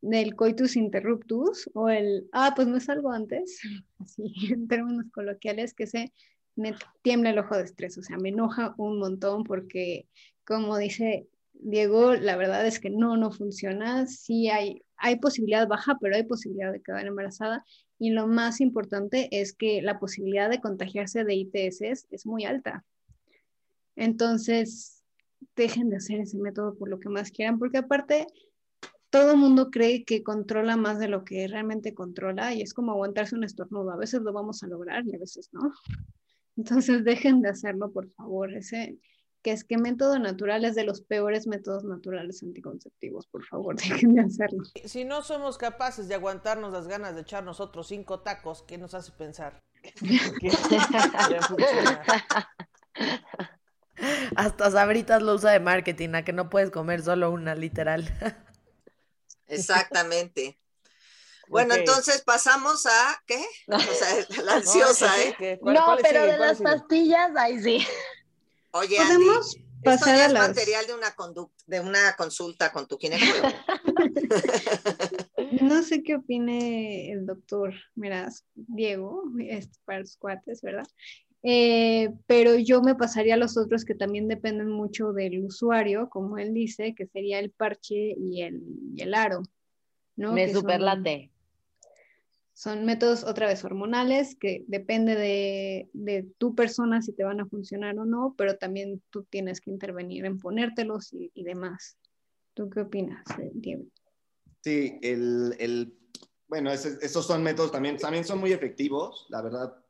[0.03, 3.59] del coitus interruptus, o el, ah, pues no es algo antes,
[3.99, 6.13] así en términos coloquiales, que se
[6.55, 10.07] me tiembla el ojo de estrés, o sea, me enoja un montón porque,
[10.45, 14.07] como dice Diego, la verdad es que no, no funciona.
[14.07, 17.65] Sí hay, hay posibilidad baja, pero hay posibilidad de quedar embarazada.
[17.99, 22.85] Y lo más importante es que la posibilidad de contagiarse de ITS es muy alta.
[23.97, 25.03] Entonces,
[25.57, 28.27] dejen de hacer ese método por lo que más quieran, porque aparte,
[29.11, 32.93] todo el mundo cree que controla más de lo que realmente controla y es como
[32.93, 33.91] aguantarse un estornudo.
[33.91, 35.73] A veces lo vamos a lograr y a veces no.
[36.57, 38.55] Entonces, dejen de hacerlo, por favor.
[38.55, 38.99] Ese,
[39.43, 43.27] que es que método natural es de los peores métodos naturales anticonceptivos.
[43.27, 44.63] Por favor, dejen de hacerlo.
[44.85, 48.95] Si no somos capaces de aguantarnos las ganas de echarnos otros cinco tacos, ¿qué nos
[48.95, 49.63] hace pensar?
[54.37, 58.09] Hasta Sabritas lo usa de marketing, a que no puedes comer solo una, literal.
[59.47, 60.59] Exactamente.
[61.49, 63.45] Bueno, entonces pasamos a ¿qué?
[63.67, 65.61] O sea, la ansiosa, ¿eh?
[65.61, 67.87] no, pero de las pastillas, ahí sí.
[68.73, 70.49] Oye, ¿podemos pasar a las...
[70.49, 71.15] material de una,
[71.67, 73.49] de una consulta con tu ginecólogo.
[75.63, 79.25] no sé qué opine el doctor, miras, Diego,
[79.85, 80.87] para los cuates, ¿verdad?
[81.45, 86.39] Eh, pero yo me pasaría a los otros que también dependen mucho del usuario, como
[86.39, 88.63] él dice, que sería el parche y el,
[88.97, 89.43] el aro.
[90.17, 90.33] ¿no?
[90.33, 91.32] Me superlate.
[92.63, 97.47] Son métodos otra vez hormonales que depende de, de tu persona si te van a
[97.47, 101.99] funcionar o no, pero también tú tienes que intervenir en ponértelos y, y demás.
[102.55, 103.83] ¿Tú qué opinas, eh, Diego?
[104.61, 105.93] Sí, el, el
[106.47, 109.85] bueno, esos son métodos también, también son muy efectivos, la verdad,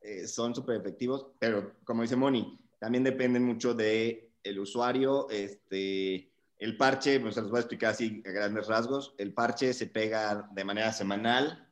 [0.00, 6.30] eh, son súper efectivos, pero como dice Moni, también dependen mucho de el usuario, este,
[6.56, 9.88] el parche, pues se los voy a explicar así a grandes rasgos, el parche se
[9.88, 11.68] pega de manera semanal,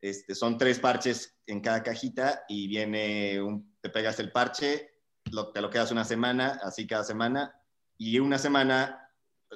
[0.00, 4.90] este, son tres parches en cada cajita y viene, un, te pegas el parche,
[5.32, 7.54] lo- te lo quedas una semana, así cada semana,
[7.96, 9.04] y una semana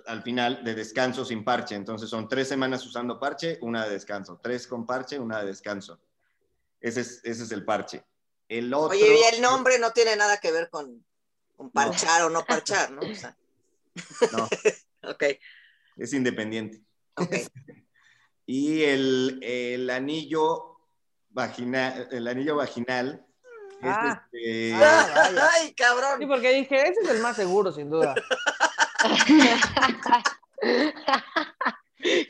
[0.06, 1.74] al final de descanso sin parche.
[1.74, 4.40] Entonces son tres semanas usando parche, una de descanso.
[4.42, 6.00] Tres con parche, una de descanso.
[6.80, 8.04] Ese es, ese es el parche.
[8.48, 11.04] El otro, Oye, y el nombre no tiene nada que ver con,
[11.56, 13.02] con parchar o no parchar, ¿no?
[13.02, 13.36] O sea,
[14.32, 14.48] No,
[15.10, 15.24] ok,
[15.96, 16.82] es independiente.
[17.16, 17.34] ok.
[18.46, 20.78] Y el, el anillo
[21.30, 23.24] vaginal, el anillo vaginal
[23.80, 24.22] es Ah.
[24.32, 25.30] este, Ah.
[25.54, 26.28] Ay, Sí, cabrón.
[26.28, 28.14] porque dije, ese es el más seguro, sin duda.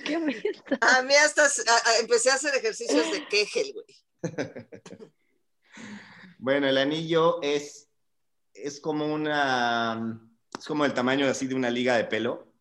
[0.04, 0.62] Qué bonito.
[0.80, 3.86] A mí hasta s- a- a- empecé a hacer ejercicios de Kegel, güey.
[6.38, 7.88] Bueno, el anillo es,
[8.52, 10.20] es como una,
[10.58, 12.52] es como el tamaño así de una liga de pelo,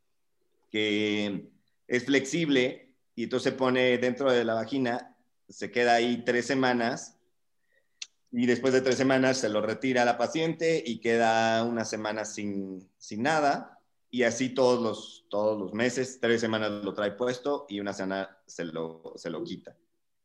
[0.71, 1.49] que
[1.87, 2.80] es flexible
[3.15, 5.15] y entonces se pone dentro de la vagina,
[5.49, 7.17] se queda ahí tres semanas
[8.31, 12.25] y después de tres semanas se lo retira a la paciente y queda una semana
[12.25, 17.65] sin, sin nada y así todos los, todos los meses, tres semanas lo trae puesto
[17.69, 19.75] y una semana se lo, se lo quita.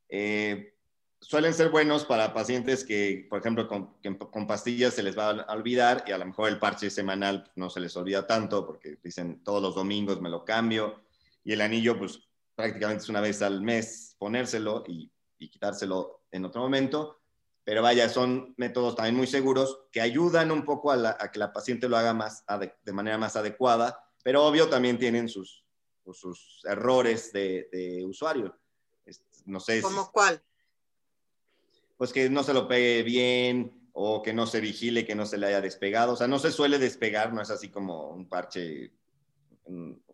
[0.09, 0.75] Eh,
[1.21, 5.31] suelen ser buenos para pacientes que, por ejemplo, con, que con pastillas se les va
[5.31, 8.99] a olvidar y a lo mejor el parche semanal no se les olvida tanto porque
[9.03, 11.01] dicen todos los domingos me lo cambio
[11.45, 12.21] y el anillo pues
[12.57, 17.21] prácticamente es una vez al mes ponérselo y, y quitárselo en otro momento.
[17.63, 21.39] Pero vaya, son métodos también muy seguros que ayudan un poco a, la- a que
[21.39, 22.45] la paciente lo haga más
[22.85, 25.65] de manera más adecuada, pero obvio también tienen sus,
[26.13, 28.57] sus errores de, de usuario.
[29.45, 30.43] No sé si ¿Cómo cuál?
[31.97, 35.39] pues que no se lo pegue bien o que no se vigile, que no se
[35.39, 36.13] le haya despegado.
[36.13, 38.93] O sea, no se suele despegar, no es así como un parche,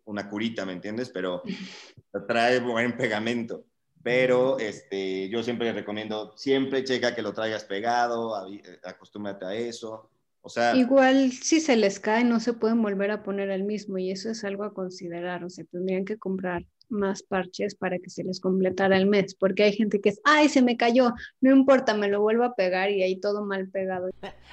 [0.04, 1.10] una curita, ¿me entiendes?
[1.10, 1.42] Pero
[2.28, 3.64] trae buen pegamento.
[4.02, 9.54] Pero este, yo siempre le recomiendo, siempre checa que lo traigas pegado, eh, acostúmbrate a
[9.54, 10.10] eso.
[10.40, 13.98] O sea, Igual si se les cae no se pueden volver a poner el mismo
[13.98, 18.10] y eso es algo a considerar, o sea, tendrían que comprar más parches para que
[18.10, 21.50] se les completara el mes, porque hay gente que es, ay, se me cayó, no
[21.50, 24.10] importa, me lo vuelvo a pegar y ahí todo mal pegado.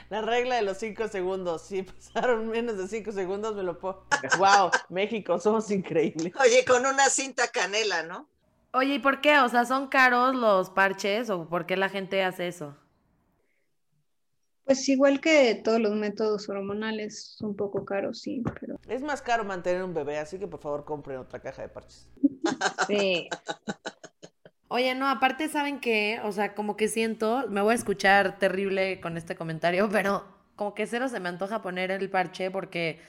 [0.09, 1.63] La regla de los cinco segundos.
[1.63, 4.05] Si pasaron menos de cinco segundos, me lo puedo.
[4.37, 4.71] ¡Wow!
[4.89, 6.33] México, somos increíbles.
[6.41, 8.27] Oye, con una cinta canela, ¿no?
[8.71, 9.39] Oye, ¿y por qué?
[9.39, 12.75] O sea, ¿son caros los parches o por qué la gente hace eso?
[14.69, 19.19] Pues igual que todos los métodos hormonales, son un poco caros, sí, pero Es más
[19.19, 22.07] caro mantener un bebé, así que por favor compren otra caja de parches.
[22.87, 23.27] sí.
[24.67, 26.21] Oye, no, aparte, ¿saben qué?
[26.23, 30.23] O sea, como que siento, me voy a escuchar terrible con este comentario, pero
[30.55, 32.99] como que cero se me antoja poner el parche porque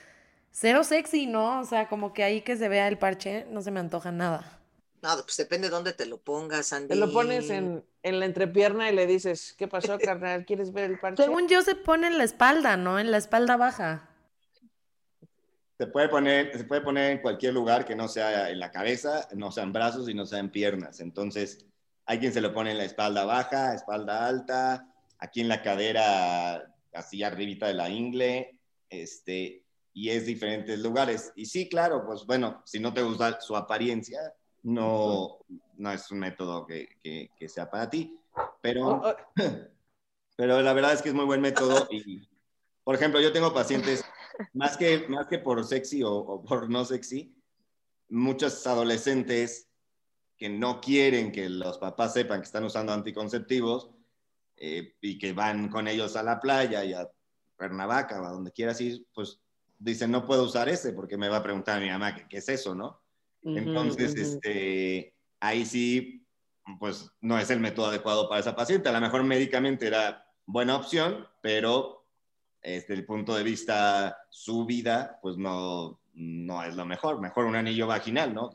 [0.49, 1.59] cero sexy, ¿no?
[1.59, 4.60] O sea, como que ahí que se vea el parche, no se me antoja nada.
[5.01, 6.89] No, pues depende de dónde te lo pongas, Andy.
[6.89, 10.45] Te lo pones en, en la entrepierna y le dices, ¿qué pasó, carnal?
[10.45, 11.23] ¿Quieres ver el parche?
[11.23, 12.99] Según yo se pone en la espalda, ¿no?
[12.99, 14.09] En la espalda baja.
[15.79, 19.27] se puede, poner, se puede poner en cualquier lugar que no sea en la cabeza,
[19.33, 20.99] no sean brazos y no sean piernas.
[20.99, 21.65] Entonces,
[22.05, 24.87] hay quien se lo pone en la espalda baja, espalda alta,
[25.17, 28.59] aquí en la cadera, así arribita de la ingle,
[28.89, 31.31] este, y es diferentes lugares.
[31.35, 34.19] Y sí, claro, pues bueno, si no te gusta su apariencia,
[34.63, 35.39] no,
[35.77, 38.19] no es un método que, que- que sea para ti.
[38.61, 39.01] Pero,
[40.35, 41.87] pero la verdad es que es muy buen método.
[41.91, 42.27] Y,
[42.83, 44.03] por ejemplo, yo tengo pacientes,
[44.53, 47.35] más que, más que por sexy o, o por no sexy,
[48.09, 49.67] muchos adolescentes
[50.37, 53.91] que no quieren que los papás sepan que están usando anticonceptivos
[54.57, 57.07] eh, y que van con ellos a la playa y a
[57.55, 59.39] Cuernavaca o a donde quieras ir, pues
[59.77, 62.49] dicen, no puedo usar ese porque me va a preguntar mi mamá qué, qué es
[62.49, 63.01] eso, ¿no?
[63.43, 66.27] Entonces, este, ahí sí,
[66.79, 68.89] pues no es el método adecuado para esa paciente.
[68.89, 72.05] A lo mejor médicamente era buena opción, pero
[72.61, 77.19] desde el punto de vista su vida, pues no, no es lo mejor.
[77.19, 78.51] Mejor un anillo vaginal, ¿no?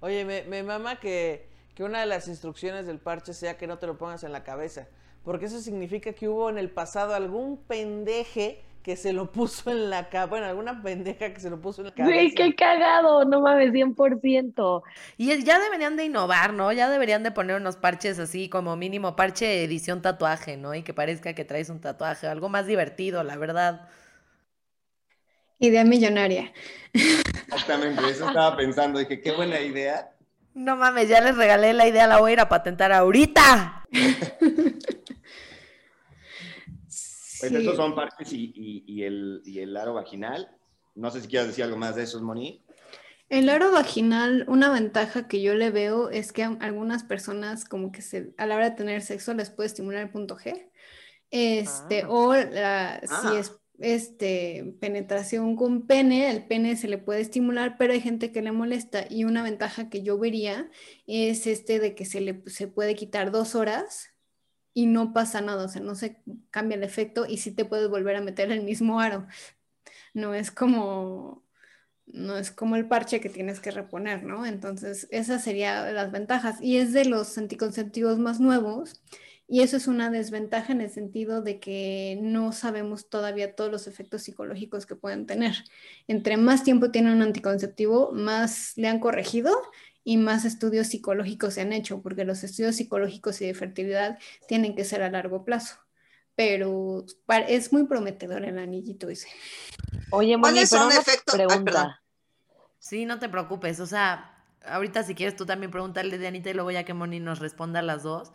[0.00, 3.78] Oye, me, me mama que, que una de las instrucciones del parche sea que no
[3.78, 4.88] te lo pongas en la cabeza.
[5.24, 9.90] Porque eso significa que hubo en el pasado algún pendeje que se lo puso en
[9.90, 12.14] la cabeza, bueno, alguna pendeja que se lo puso en la cabeza.
[12.14, 14.82] Güey, qué cagado, no mames, 100%.
[15.18, 16.72] Y es- ya deberían de innovar, ¿no?
[16.72, 20.74] Ya deberían de poner unos parches así, como mínimo parche edición tatuaje, ¿no?
[20.74, 23.90] Y que parezca que traes un tatuaje, algo más divertido, la verdad.
[25.58, 26.50] Idea millonaria.
[26.94, 29.00] Exactamente, eso estaba pensando.
[29.00, 30.12] Dije, qué buena idea.
[30.54, 33.84] No mames, ya les regalé la idea, la voy a ir a patentar ahorita.
[37.40, 37.56] Pues Sí.
[37.58, 40.48] estos son parches y, y- y el, y el aro vaginal.
[40.94, 42.64] No sé si quieres decir algo más de esos, Moni.
[43.28, 47.92] El aro vaginal, una ventaja que yo le veo es que a algunas personas como
[47.92, 50.70] que se, a la hora de tener sexo les puede estimular el punto G.
[51.30, 52.08] Este, Ah.
[52.10, 53.28] o la- Ah.
[53.30, 58.32] si es este, penetración con pene, el pene se le puede estimular, pero hay gente
[58.32, 59.04] que le molesta.
[59.08, 60.68] Y una ventaja que yo vería
[61.06, 64.08] es este de que se le se puede quitar dos horas
[64.78, 67.88] y no pasa nada, o sea, no se cambia el efecto y sí te puedes
[67.88, 69.26] volver a meter el mismo aro.
[70.14, 71.44] No es como,
[72.06, 74.46] no es como el parche que tienes que reponer, ¿no?
[74.46, 76.60] Entonces, esas serían las ventajas.
[76.62, 79.02] Y es de los anticonceptivos más nuevos.
[79.48, 83.88] Y eso es una desventaja en el sentido de que no sabemos todavía todos los
[83.88, 85.56] efectos psicológicos que pueden tener.
[86.06, 89.58] Entre más tiempo tiene un anticonceptivo, más le han corregido
[90.08, 94.74] y más estudios psicológicos se han hecho, porque los estudios psicológicos y de fertilidad tienen
[94.74, 95.76] que ser a largo plazo.
[96.34, 97.04] Pero
[97.46, 99.28] es muy prometedor el anillito ese.
[100.08, 101.34] Oye, Moni, ¿Cuáles pero son una efectos?
[101.34, 102.02] Ay, pregunta.
[102.78, 106.54] Sí, no te preocupes, o sea, ahorita si quieres tú también pregúntale de Anita y
[106.54, 108.32] luego ya que Moni nos responda a las dos.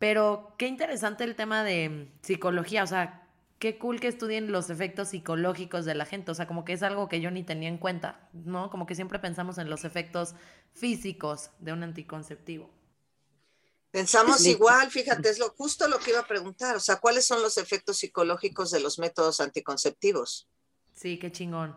[0.00, 3.23] Pero qué interesante el tema de psicología, o sea,
[3.58, 6.82] qué cool que estudien los efectos psicológicos de la gente, o sea, como que es
[6.82, 8.70] algo que yo ni tenía en cuenta, ¿no?
[8.70, 10.34] Como que siempre pensamos en los efectos
[10.74, 12.70] físicos de un anticonceptivo.
[13.90, 14.50] Pensamos Listo.
[14.50, 16.74] igual, fíjate, es lo justo lo que iba a preguntar.
[16.74, 20.48] O sea, ¿cuáles son los efectos psicológicos de los métodos anticonceptivos?
[20.94, 21.76] Sí, qué chingón.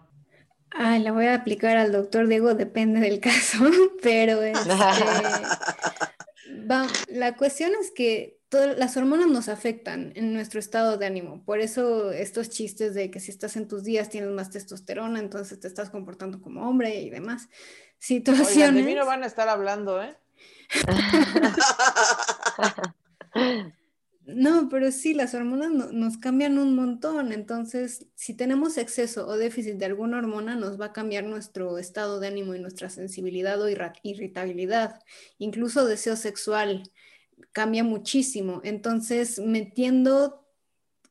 [0.71, 3.59] Ay, la voy a aplicar al doctor Diego, depende del caso,
[4.01, 4.67] pero este,
[6.69, 11.43] va- la cuestión es que todas las hormonas nos afectan en nuestro estado de ánimo.
[11.45, 15.59] Por eso estos chistes de que si estás en tus días tienes más testosterona, entonces
[15.59, 18.85] te estás comportando como hombre y demás Oigan, de situaciones.
[18.85, 20.15] mí no van a estar hablando, ¿eh?
[24.25, 27.31] No, pero sí, las hormonas no- nos cambian un montón.
[27.31, 32.19] Entonces, si tenemos exceso o déficit de alguna hormona, nos va a cambiar nuestro estado
[32.19, 33.69] de ánimo y nuestra sensibilidad o
[34.03, 34.99] irritabilidad.
[35.37, 36.91] Incluso deseo sexual
[37.57, 38.61] cambia muchísimo.
[38.63, 40.47] Entonces, metiendo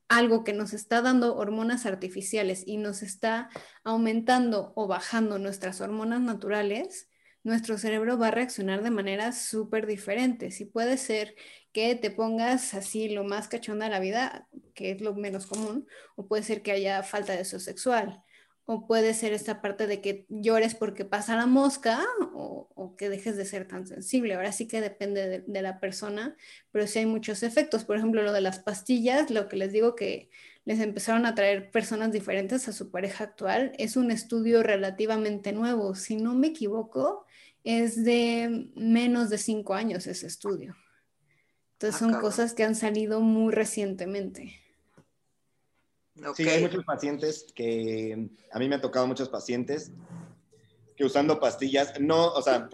[0.07, 3.51] algo que nos está dando hormonas artificiales y nos está
[3.82, 7.11] aumentando o bajando nuestras hormonas naturales,
[7.42, 10.53] nuestro cerebro va a reaccionar de manera súper diferente.
[10.53, 11.34] Si puede ser
[11.72, 15.88] que te pongas así lo más cachonda de la vida, que es lo menos común,
[16.14, 18.22] o puede ser que haya falta de deseo sexual,
[18.67, 22.05] o puede ser esta parte de que llores porque pasa la mosca,
[22.35, 24.35] o, o que dejes de ser tan sensible.
[24.35, 26.37] Ahora sí que depende de, de la persona,
[26.73, 27.85] pero sí hay muchos efectos.
[27.85, 30.31] Por ejemplo, lo de las pastillas, lo que les digo que
[30.64, 35.95] les empezaron a traer personas diferentes a su pareja actual, es un estudio relativamente nuevo.
[35.95, 37.25] Si no me equivoco,
[37.62, 40.77] es de menos de cinco años ese estudio.
[41.75, 44.66] Entonces Ah, son cosas que han salido muy recientemente.
[46.25, 46.37] Ok.
[46.37, 49.93] Sí, hay muchos pacientes que, a mí me han tocado muchos pacientes
[50.97, 52.71] que usando pastillas, no, o sea,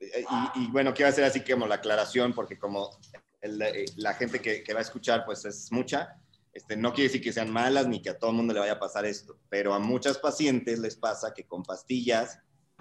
[0.00, 2.90] y, y bueno, quiero hacer así como la aclaración, porque como
[3.40, 6.20] el- eh, la gente que, que va a escuchar, pues es mucha,
[6.52, 8.72] este, no quiere decir que sean malas ni que a todo el mundo le vaya
[8.72, 12.40] a pasar esto, pero a muchas pacientes les pasa que con pastillas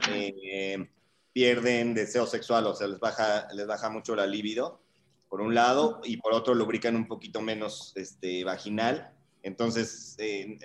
[0.09, 0.89] eh,
[1.33, 4.81] pierden deseo sexual, o sea, les baja, les baja mucho la libido,
[5.29, 9.11] por un lado, y por otro lubrican un poquito menos este, vaginal.
[9.43, 10.57] Entonces, eh,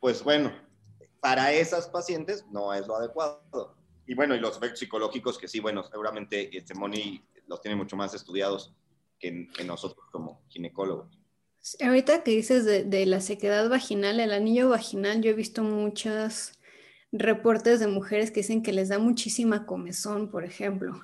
[0.00, 0.52] pues bueno,
[1.20, 3.76] para esas pacientes no es lo adecuado.
[4.06, 7.96] Y bueno, y los efectos psicológicos que sí, bueno, seguramente este Moni los tiene mucho
[7.96, 8.74] más estudiados
[9.18, 11.18] que, nosotros como ginecólogos.
[11.80, 16.52] Ahorita que dices de, de la sequedad vaginal, el anillo vaginal, yo he visto muchos
[17.10, 21.00] reportes de mujeres que dicen que les da muchísima comezón, por ejemplo,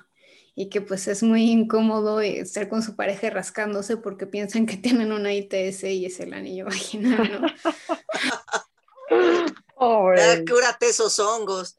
[0.55, 5.11] y que pues es muy incómodo estar con su pareja rascándose porque piensan que tienen
[5.11, 7.47] una ITS y es el anillo vaginal, ¿no?
[9.75, 10.21] Pobre.
[10.21, 11.77] Ya, cúrate esos hongos.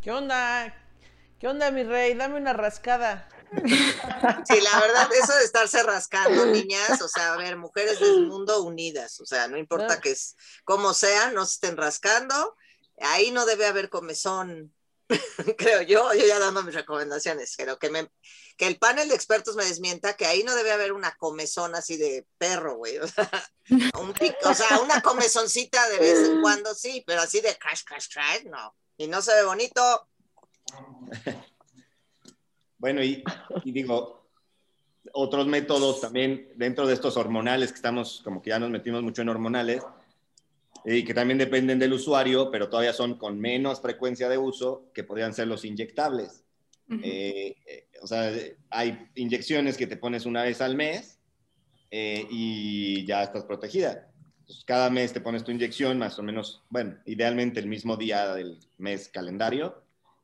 [0.00, 0.74] ¿Qué onda?
[1.38, 2.14] ¿Qué onda, mi rey?
[2.14, 3.28] Dame una rascada.
[4.46, 8.62] Sí, la verdad, eso de estarse rascando, niñas, o sea, a ver, mujeres del mundo
[8.62, 10.00] unidas, o sea, no importa No.
[10.00, 12.56] que es como sea, no se estén rascando,
[13.00, 14.72] ahí no debe haber comezón
[15.58, 18.08] creo yo, yo ya dando mis recomendaciones, pero que, me,
[18.56, 21.96] que el panel de expertos me desmienta que ahí no debe haber una comezón así
[21.96, 22.98] de perro, güey.
[22.98, 23.30] O sea,
[24.00, 27.82] un pic- o sea, una comezoncita de vez en cuando sí, pero así de crash,
[27.84, 28.76] crash, crash, no.
[28.96, 30.08] Y no se ve bonito.
[32.78, 33.22] Bueno, y,
[33.64, 34.28] y digo,
[35.12, 39.22] otros métodos también dentro de estos hormonales, que estamos como que ya nos metimos mucho
[39.22, 39.82] en hormonales,
[40.84, 45.04] y que también dependen del usuario, pero todavía son con menos frecuencia de uso, que
[45.04, 46.44] podrían ser los inyectables.
[46.88, 47.00] Ujú.
[47.02, 48.32] Eh, eh, o sea,
[48.70, 51.18] hay inyecciones que te pones una vez al mes
[51.90, 54.10] eh, y ya estás protegida.
[54.40, 58.34] Entonces, cada mes te pones tu inyección, más o menos, bueno, idealmente el mismo día
[58.34, 59.82] del mes calendario.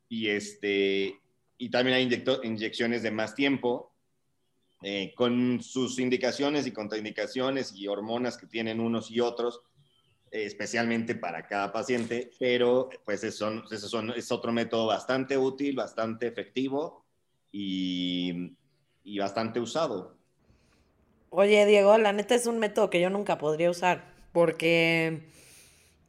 [0.08, 1.20] Y, este,
[1.58, 3.92] y también hay inyecto- inyecciones de más tiempo,
[4.82, 9.60] eh, con sus indicaciones y contraindicaciones y hormonas que tienen unos y otros,
[10.30, 15.76] especialmente para cada paciente, pero pues es, son, esos son- es otro método bastante útil,
[15.76, 17.04] bastante efectivo
[17.52, 18.56] y,
[19.04, 20.16] y bastante usado.
[21.30, 25.22] Oye, Diego, la neta es un método que yo nunca podría usar, porque,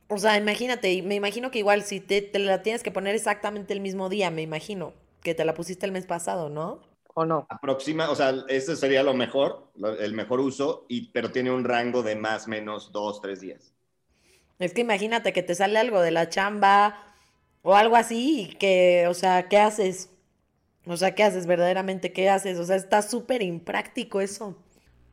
[0.09, 3.74] o sea, imagínate, me imagino que igual si te, te la tienes que poner exactamente
[3.74, 4.93] el mismo día, me imagino,
[5.24, 6.82] que te la pusiste el mes pasado, ¿no?
[7.15, 7.47] ¿O no?
[7.49, 11.63] Aproxima, o sea, ese sería lo mejor, lo- el mejor uso, y, pero tiene un
[11.65, 13.74] rango de más o menos dos, tres días.
[14.59, 17.03] Es que imagínate que te sale algo de la chamba
[17.61, 20.09] o algo así y que, o sea, ¿qué haces?
[20.85, 22.13] O sea, ¿qué haces verdaderamente?
[22.13, 22.57] ¿Qué haces?
[22.57, 24.57] O sea, está súper impráctico eso.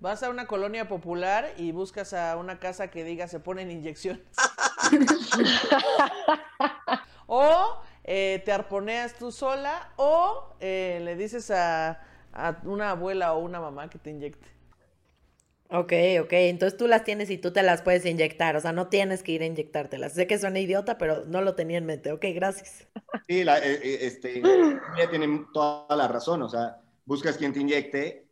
[0.00, 4.22] Vas a una colonia popular y buscas a una casa que diga se ponen inyección.
[7.26, 13.40] o eh, te arponeas tú sola o eh, le dices a, a una abuela o
[13.40, 14.53] una mamá que te inyecte.
[15.70, 15.92] Ok,
[16.22, 19.22] ok, entonces tú las tienes y tú te las puedes inyectar, o sea, no tienes
[19.22, 20.12] que ir a inyectártelas.
[20.14, 22.12] Sé que suena idiota, pero no lo tenía en mente.
[22.12, 22.86] Ok, gracias.
[23.28, 27.60] Sí, la, eh, eh, este, ella tiene toda la razón, o sea, buscas quien te
[27.60, 28.28] inyecte.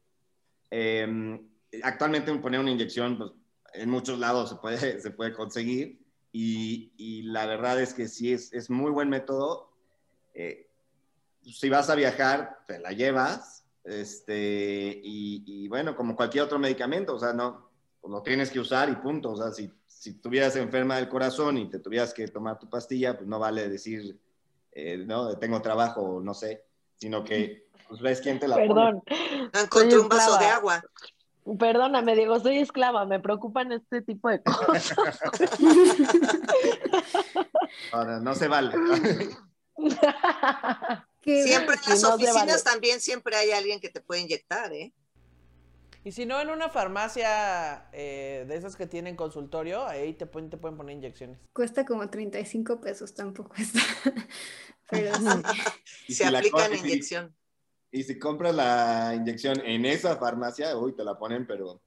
[0.70, 1.40] eh,
[1.82, 3.32] actualmente poner una inyección, pues,
[3.74, 6.00] en muchos lados se puede, se puede conseguir
[6.32, 9.72] y, y la verdad es que sí, es, es muy buen método.
[10.34, 10.68] Eh,
[11.42, 17.14] si vas a viajar, te la llevas, este, y, y bueno, como cualquier otro medicamento,
[17.14, 17.70] o sea, no,
[18.00, 21.58] pues, lo tienes que usar y punto, o sea, si, si estuvieras enferma del corazón
[21.58, 24.18] y te tuvieras que tomar tu pastilla, pues no vale decir
[24.72, 26.64] eh, no, tengo trabajo, no sé,
[26.96, 28.68] sino que pues ves quién te la pone.
[28.68, 29.02] Perdón.
[29.52, 30.82] No encontré un vaso de agua.
[31.58, 34.94] Perdóname, Diego, soy esclava, me preocupan este tipo de cosas.
[37.92, 38.72] Ahora, no se vale.
[41.22, 42.62] Que- Siempre en las oficinas vale.
[42.64, 44.92] también siempre hay alguien que te puede inyectar, ¿eh?
[46.04, 50.50] Y si no, en una farmacia eh, de esas que tienen consultorio, ahí te, pueden-
[50.50, 51.38] te pueden poner inyecciones.
[51.52, 53.78] Cuesta como 35 pesos, tampoco está.
[54.90, 55.22] Pero sí.
[56.08, 57.34] Y Se si la y- inyección.
[57.92, 61.82] Y si compras la inyección en esa farmacia, uy, te la ponen, pero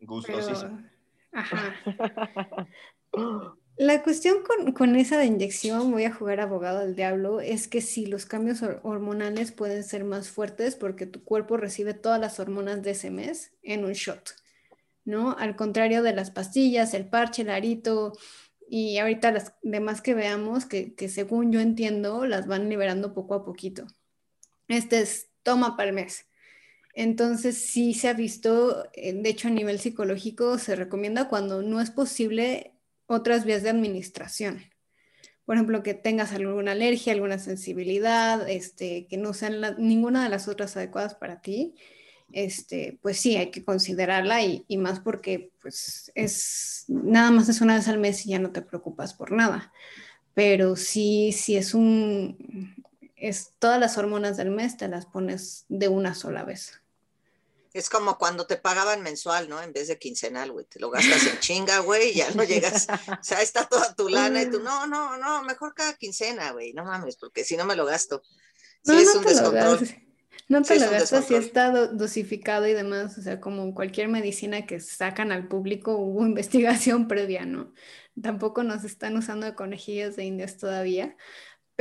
[0.00, 0.80] gustosísimo.
[1.32, 2.66] Pero, ajá.
[3.80, 7.80] La cuestión con, con esa de inyección, voy a jugar abogado del diablo, es que
[7.80, 12.38] sí, los cambios hor- hormonales pueden ser más fuertes porque tu cuerpo recibe todas las
[12.38, 14.34] hormonas de ese mes en un shot,
[15.06, 15.34] ¿no?
[15.38, 18.12] Al contrario de las pastillas, el parche, el arito
[18.68, 23.32] y ahorita las demás que veamos, que, que según yo entiendo, las van liberando poco
[23.32, 23.86] a poquito.
[24.68, 26.26] Este es toma para el mes.
[26.92, 31.80] Entonces sí se ha visto, eh, de hecho a nivel psicológico se recomienda cuando no
[31.80, 32.74] es posible
[33.10, 34.62] otras vías de administración.
[35.44, 40.46] Por ejemplo, que tengas alguna alergia, alguna sensibilidad, este, que no sean ninguna de las
[40.46, 41.74] otras adecuadas para ti,
[42.32, 47.60] este, pues sí, hay que considerarla y, y más porque pues es, nada más es
[47.60, 49.72] una vez al mes y ya no te preocupas por nada.
[50.34, 52.76] Pero sí, sí es un,
[53.16, 56.79] es todas las hormonas del mes te las pones de una sola vez.
[57.72, 59.62] Es como cuando te pagaban mensual, ¿no?
[59.62, 60.66] En vez de quincenal, güey.
[60.66, 62.86] Te lo gastas en chinga, güey, y ya no llegas.
[63.20, 66.72] O sea, está toda tu lana y tú, no, no, no, mejor cada quincena, güey.
[66.72, 68.22] No mames, porque si no me lo gasto.
[68.82, 69.78] Sí, No, es no un te descontrol.
[70.48, 73.72] No Sí, te es lo gastas si está do- dosificado y demás, o sea, como
[73.74, 77.72] cualquier medicina que sacan al público hubo investigación previa, ¿no?
[78.20, 81.16] Tampoco nos están usando de conejillos de indias todavía,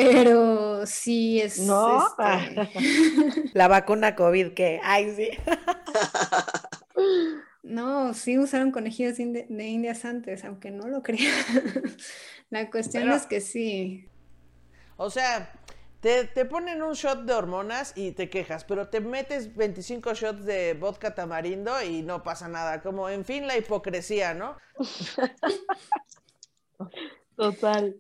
[0.06, 1.60] pero sí es...
[1.60, 2.08] ¿No?
[2.20, 5.30] este, La vacuna COVID, que, ay, sí.
[7.64, 11.32] No, sí usaron conejillos de indi- de indias antes, aunque no lo crean.
[12.50, 14.08] La cuestión Pero- es que sí.
[14.98, 15.52] O sea,
[16.00, 20.46] te, te ponen un shot de hormonas y te quejas, pero te metes 25 shots
[20.46, 22.82] de vodka tamarindo y no pasa nada.
[22.82, 24.58] Como, en fin, la hipocresía, ¿no?
[27.36, 27.96] Total.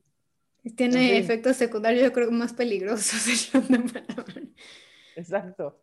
[0.75, 3.51] Tiene efectos secundarios, yo creo, más peligrosos.
[5.15, 5.81] Exacto.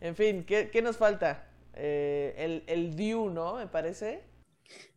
[0.00, 1.48] En fin, ¿qué, qué nos falta?
[1.74, 3.56] Eh, el, el Dew, ¿no?
[3.56, 4.20] Me parece.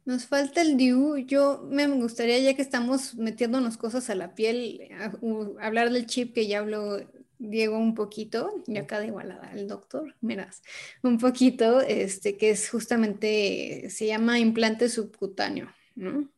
[0.05, 1.17] Nos falta el DIU.
[1.25, 6.33] Yo me gustaría, ya que estamos metiéndonos cosas a la piel, a- hablar del chip
[6.33, 6.99] que ya habló
[7.37, 10.61] Diego un poquito, y acá de igualada, el doctor, miras,
[11.03, 16.29] un poquito, este, que es justamente, se llama implante subcutáneo, ¿no?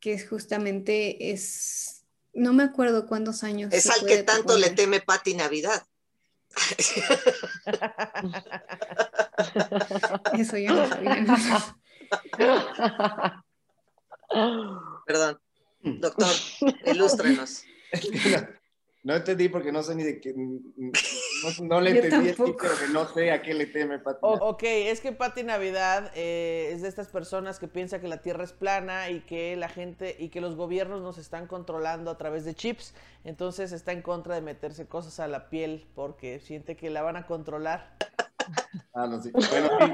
[0.00, 5.00] Que es justamente, es, no me acuerdo cuántos años Es al que tanto le teme
[5.00, 5.84] Pati Navidad.
[10.32, 11.26] Eso yo no sabía.
[15.06, 15.40] Perdón.
[15.80, 16.34] Doctor,
[16.86, 17.64] ilústrenos.
[19.04, 20.34] No, entendí porque no sé ni de qué.
[20.36, 20.90] No,
[21.62, 24.18] no le entendí el pero que no sé a qué le teme, Pati.
[24.22, 28.44] Ok, es que Pati Navidad eh, es de estas personas que piensa que la Tierra
[28.44, 32.44] es plana y que la gente y que los gobiernos nos están controlando a través
[32.44, 32.94] de chips.
[33.24, 37.16] Entonces está en contra de meterse cosas a la piel porque siente que la van
[37.16, 37.96] a controlar.
[38.94, 39.30] Ah, no, sí.
[39.30, 39.92] Bueno, sí.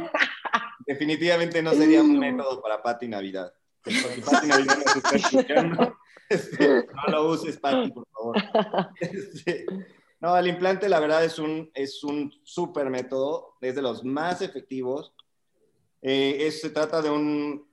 [0.87, 3.53] Definitivamente no sería un método para Pati Navidad.
[3.83, 5.97] Porque Pati Navidad nos está escuchando.
[6.29, 8.37] Este, no lo uses, Pati, por favor.
[9.01, 9.67] Este,
[10.21, 13.57] no, el implante, la verdad, es un, es un súper método.
[13.61, 15.13] Es de los más efectivos.
[16.03, 17.67] Eh, es- se trata de un.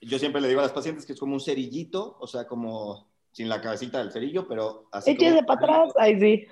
[0.00, 3.08] Yo siempre le digo a las pacientes que es como un cerillito, o sea, como
[3.32, 5.16] sin la cabecita del cerillo, pero así.
[5.16, 5.92] como- Échese para atrás.
[5.98, 6.46] Ay, sí.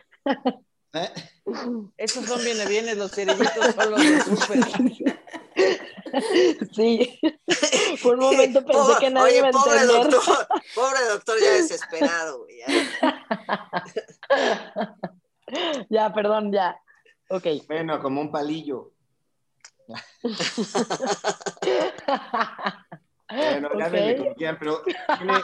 [0.93, 1.09] ¿Eh?
[1.97, 4.59] Esos son viene bienes, los cerillitos son los de súper.
[6.73, 7.19] Sí.
[8.05, 10.11] Por un momento pensé Pobre- que nadie Oye, a pobre entender.
[10.13, 12.59] doctor, pobre doctor ya desesperado, güey.
[12.59, 12.67] ya.
[15.91, 16.77] Ya, perdón, ya.
[17.29, 17.47] Ok.
[17.69, 18.93] Bueno, como un palillo.
[23.31, 23.79] Bueno, Ok.
[23.79, 24.83] llámenle como quieran, pero
[25.19, 25.43] tiene-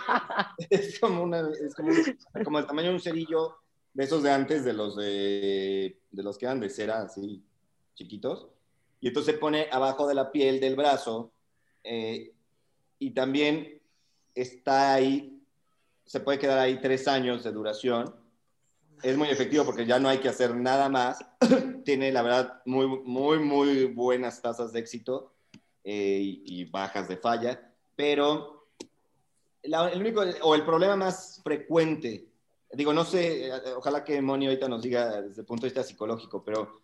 [0.70, 1.90] es como, una, es como,
[2.44, 3.56] como el tamaño de un cerillo
[3.92, 7.42] de esos de antes, de los de, de los que eran de cera, así
[7.94, 8.48] chiquitos.
[9.00, 11.32] Y entonces se pone abajo de la piel del brazo
[11.84, 12.32] eh,
[13.00, 13.80] y también
[14.34, 15.42] está ahí,
[16.04, 18.14] se puede quedar ahí tres años de duración.
[19.02, 21.18] Es muy efectivo porque ya no hay que hacer nada más.
[21.84, 25.32] Tiene, la verdad, muy, muy, muy buenas tasas de éxito
[25.82, 27.72] eh, y, bajas de falla.
[27.96, 28.66] Pero
[29.62, 32.28] el único, o el problema más frecuente,
[32.70, 35.82] digo, no sé, eh, ojalá que Moni ahorita nos diga desde el punto de vista
[35.82, 36.79] psicológico, pero,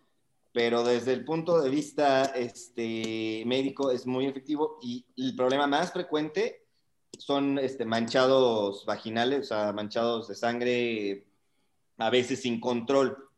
[0.57, 5.93] pero desde el punto de vista este, médico es muy efectivo y el problema más
[5.93, 6.65] frecuente
[7.15, 11.27] son este, manchados vaginales, o sea, manchados de sangre
[11.99, 13.29] a veces sin control,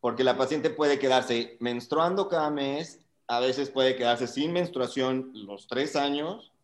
[0.00, 5.66] porque la paciente puede quedarse menstruando cada mes, a veces puede quedarse sin menstruación los
[5.66, 6.54] tres años,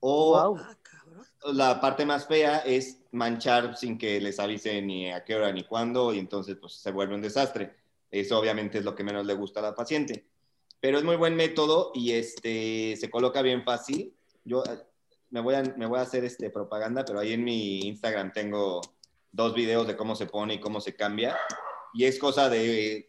[0.00, 0.56] o Wow.
[0.56, 0.76] Ah,
[1.52, 5.64] la parte más fea es manchar sin que les avise ni a qué hora ni
[5.64, 7.79] cuándo, y entonces pues se vuelve un desastre.
[8.10, 10.26] Eso obviamente es lo que menos le gusta a la paciente.
[10.80, 14.14] Pero es muy buen método y este, se coloca bien fácil.
[14.44, 14.78] Yo eh,
[15.30, 18.80] me voy a, me voy a hacer este, propaganda, pero ahí en mi Instagram tengo
[19.30, 21.36] dos videos de cómo se pone y cómo se cambia.
[21.92, 23.08] Y es cosa de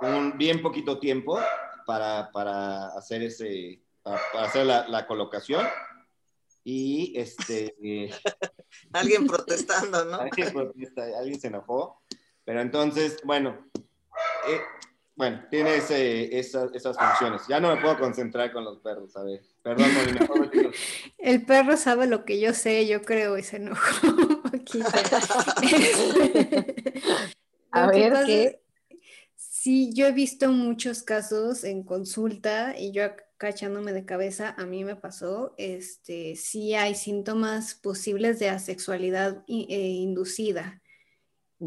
[0.00, 1.38] un bien poquito tiempo
[1.86, 5.66] para, para hacer, ese, para, para hacer la, la colocación.
[6.62, 7.74] Y este,
[8.92, 10.16] Alguien protestando, ¿no?
[10.20, 12.02] alguien, protesta, alguien se enojó.
[12.44, 13.66] Pero entonces, bueno,
[14.48, 14.60] eh,
[15.16, 17.42] bueno, tiene ese- esa- esas funciones.
[17.48, 19.42] Ya no me puedo concentrar con los perros, a ver.
[19.62, 20.70] Perdón, Moni, mejor retiro.
[21.18, 24.88] El perro sabe lo que yo sé, yo creo, y se enojó un poquito.
[27.72, 28.44] A Lo que ver, pasa ¿qué?
[28.44, 28.56] es-
[29.36, 34.64] Sí, yo he visto muchos casos en consulta y yo acá echándome de cabeza, a
[34.64, 40.80] mí me pasó, este, sí hay síntomas posibles de asexualidad eh, inducida.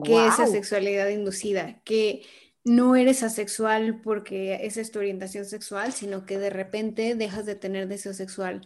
[0.03, 0.41] ¿Qué es Guau.
[0.49, 1.81] asexualidad inducida?
[1.83, 2.23] Que
[2.63, 7.55] no eres asexual porque esa es tu orientación sexual, sino que de repente dejas de
[7.55, 8.61] tener deseo sexual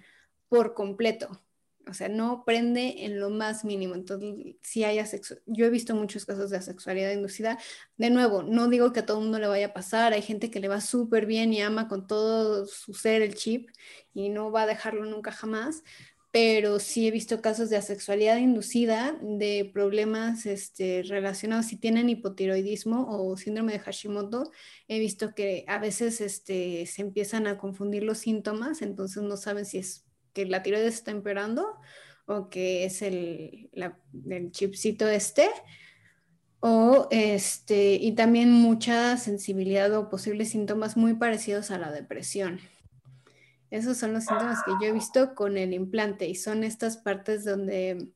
[0.49, 1.41] por completo.
[1.89, 3.95] O sea, no prende en lo más mínimo.
[3.95, 7.57] Entonces, si hay asexu- yo he visto muchos casos de asexualidad inducida.
[7.95, 10.11] De nuevo, no digo que a todo el mundo le vaya a pasar.
[10.13, 13.69] Hay gente que le va súper bien y ama con todo su ser el chip
[14.13, 15.83] y no va a dejarlo nunca jamás
[16.31, 23.07] pero sí he visto casos de asexualidad inducida, de problemas este, relacionados, si tienen hipotiroidismo
[23.09, 24.51] o síndrome de Hashimoto,
[24.87, 29.65] he visto que a veces este, se empiezan a confundir los síntomas, entonces no saben
[29.65, 31.65] si es que la tiroides está empeorando
[32.25, 33.69] o que es el,
[34.29, 35.49] el chipcito este.
[36.59, 42.59] O este, y también mucha sensibilidad o posibles síntomas muy parecidos a la depresión.
[43.69, 47.43] Esos son los síntomas que yo he visto con el implante y son estas partes
[47.43, 48.09] donde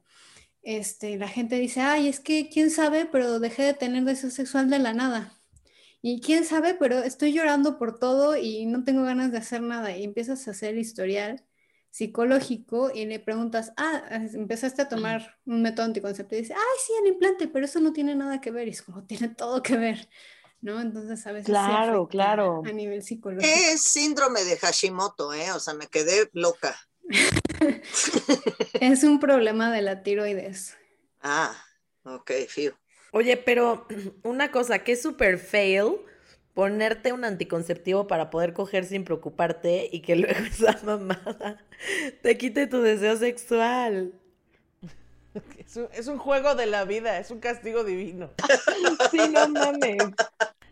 [0.64, 4.70] este, la gente dice, ay, es que quién sabe, pero dejé de tener deseo sexual
[4.70, 5.38] de la nada.
[6.02, 9.96] Y quién sabe, pero estoy llorando por todo y no tengo ganas de hacer nada.
[9.96, 11.44] Y empiezas a hacer historial
[11.92, 14.02] psicológico y le preguntas, ah,
[14.34, 17.94] empezaste a tomar un método anticonceptivo y dice, ay, sí, el implante, pero eso no
[17.94, 18.68] tiene nada que ver.
[18.68, 20.10] Y es como, tiene todo que ver,
[20.62, 20.80] ¿no?
[20.80, 22.62] Entonces, a veces Claro, claro.
[22.66, 23.48] a nivel psicológico.
[23.54, 25.52] Es síndrome de Hashimoto, ¿eh?
[25.52, 26.76] O sea, me quedé loca.
[28.74, 30.78] Es un problema de la tiroides.
[31.22, 31.54] Ah,
[32.04, 32.74] ok, fío.
[33.12, 33.88] Oye, pero
[34.24, 35.98] una cosa que es súper fail,
[36.54, 41.66] ponerte un anticonceptivo para poder coger sin preocuparte y que luego esa mamada
[42.22, 44.14] te quite tu deseo sexual.
[45.58, 48.32] Es un, es un juego de la vida, es un castigo divino.
[49.12, 49.98] Sí, no mames.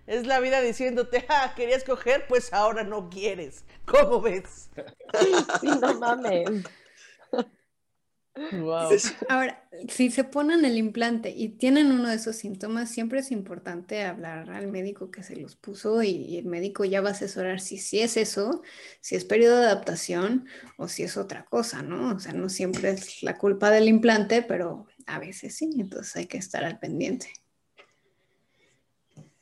[0.08, 3.64] Es la vida diciéndote, ah, querías coger, pues ahora no quieres.
[3.86, 4.70] ¿Cómo ves?
[5.62, 6.64] Sí, no mames.
[8.36, 8.90] Wow.
[9.30, 14.04] Ahora, si se ponen el implante y tienen uno de esos síntomas, siempre es importante
[14.04, 17.60] hablar al médico que se los puso y, y el médico ya va a asesorar
[17.60, 18.62] si, si es eso,
[19.02, 22.16] si es periodo de adaptación o si es otra cosa, ¿no?
[22.16, 26.28] O sea, no siempre es la culpa del implante, pero a veces sí, entonces hay
[26.28, 27.32] que estar al pendiente.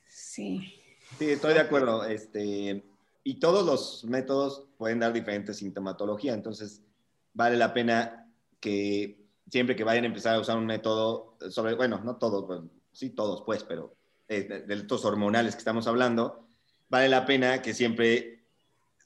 [0.08, 0.74] Sí.
[1.18, 2.06] Sí, estoy de acuerdo.
[2.06, 2.84] Este,
[3.24, 6.82] y todos los métodos pueden dar diferente sintomatología, entonces
[7.34, 8.27] vale la pena
[8.60, 12.70] que siempre que vayan a empezar a usar un método, sobre, bueno, no todos, bueno,
[12.92, 13.96] sí todos pues, pero
[14.28, 16.48] eh, de, de estos hormonales que estamos hablando,
[16.90, 18.38] vale la pena que siempre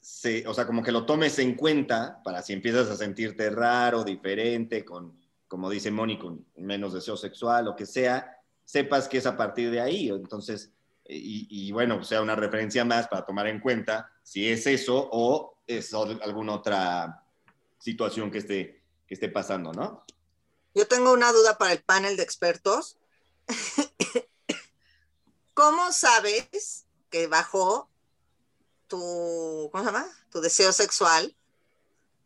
[0.02, 4.02] se, o sea, como que lo tomes en cuenta para si empiezas a sentirte raro,
[4.02, 9.26] diferente, con, como dice Moni, con menos deseo sexual, o que sea, sepas que es
[9.26, 10.08] a partir de ahí.
[10.08, 10.72] Entonces,
[11.04, 15.92] y, bueno, sea una referencia más para tomar en cuenta si es eso o es
[15.94, 17.24] alguna otra
[17.78, 18.81] situación que esté,
[19.12, 20.02] que esté pasando, ¿no?
[20.74, 22.96] Yo tengo una duda para el panel de expertos.
[25.54, 27.90] ¿Cómo sabes que bajó
[28.88, 30.06] tu, ¿cómo se llama?
[30.30, 31.36] Tu deseo sexual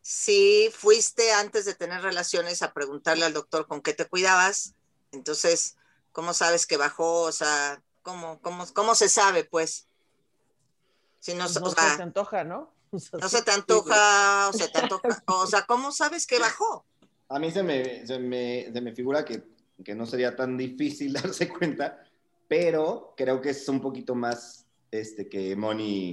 [0.00, 4.74] si fuiste antes de tener relaciones a preguntarle al doctor con qué te cuidabas?
[5.10, 5.76] Entonces,
[6.12, 7.22] ¿cómo sabes que bajó?
[7.22, 9.88] O sea, ¿cómo, cómo, cómo se sabe, pues?
[11.18, 12.72] Si no, No o se sea, antoja, ¿no?
[12.96, 16.26] O sea, no sí, se te antoja, o se te antoja, o sea, ¿cómo sabes
[16.26, 16.84] que bajó?
[17.28, 19.44] A mí se me, se me, se me figura que,
[19.84, 22.02] que no sería tan difícil darse cuenta,
[22.48, 26.12] pero creo que es un poquito más este, que Moni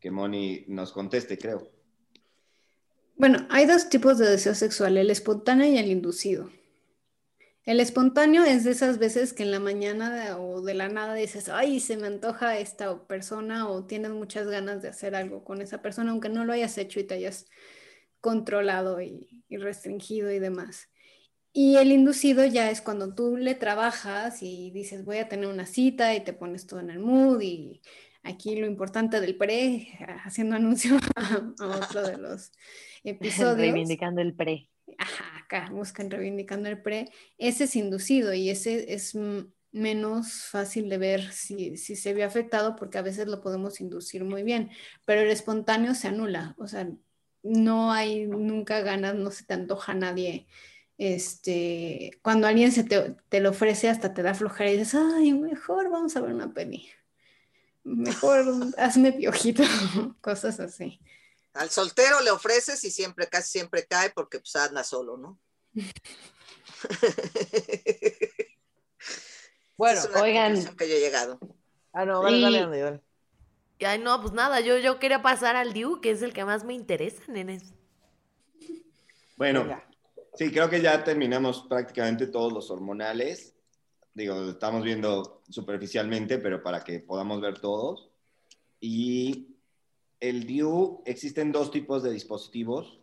[0.00, 1.70] que Moni nos conteste, creo.
[3.16, 6.50] Bueno, hay dos tipos de deseo sexual, el espontáneo y el inducido.
[7.64, 11.14] El espontáneo es de esas veces que en la mañana de- o de la nada
[11.14, 15.60] dices, ay, se me antoja esta persona o tienes muchas ganas de hacer algo con
[15.60, 17.46] esa persona, aunque no lo hayas hecho y te hayas
[18.20, 20.88] controlado y, y restringido y demás.
[21.52, 25.66] Y el inducido ya es cuando tú le trabajas y dices, voy a tener una
[25.66, 27.82] cita y te pones todo en el mood y
[28.22, 29.88] aquí lo importante del pre,
[30.24, 32.52] haciendo anuncio a, a otro de los
[33.04, 33.58] episodios.
[33.58, 34.68] Reivindicando el pre.
[34.98, 39.16] Ajá, acá buscan reivindicando el pre, ese es inducido y ese es
[39.72, 44.24] menos fácil de ver si, si se ve afectado porque a veces lo podemos inducir
[44.24, 44.70] muy bien,
[45.04, 46.88] pero el espontáneo se anula, o sea,
[47.42, 50.46] no hay nunca ganas, no se te antoja a nadie.
[50.98, 55.32] Este, cuando alguien se te, te lo ofrece, hasta te da flojera y dices, ay,
[55.32, 56.86] mejor vamos a ver una peli.
[57.82, 58.44] Mejor
[58.78, 59.62] hazme piojito,
[60.20, 61.00] cosas así.
[61.54, 65.38] Al soltero le ofreces y siempre, casi siempre cae porque pues anda solo, ¿no?
[69.76, 70.76] Bueno, es una oigan.
[70.76, 71.38] que yo he llegado.
[71.94, 73.00] ah, no, dale, Y- dale, dale.
[73.78, 76.44] Y, Ay, no, pues nada, yo, yo quería pasar al Diu, que es el que
[76.44, 77.72] más me interesa, nenes.
[79.38, 79.88] Bueno, Venga.
[80.34, 83.54] sí, creo que ya terminamos prácticamente todos los hormonales.
[84.12, 88.10] Digo, lo estamos viendo superficialmente, pero para que podamos ver todos.
[88.80, 89.56] Y
[90.20, 93.00] el DIU, existen dos tipos de dispositivos.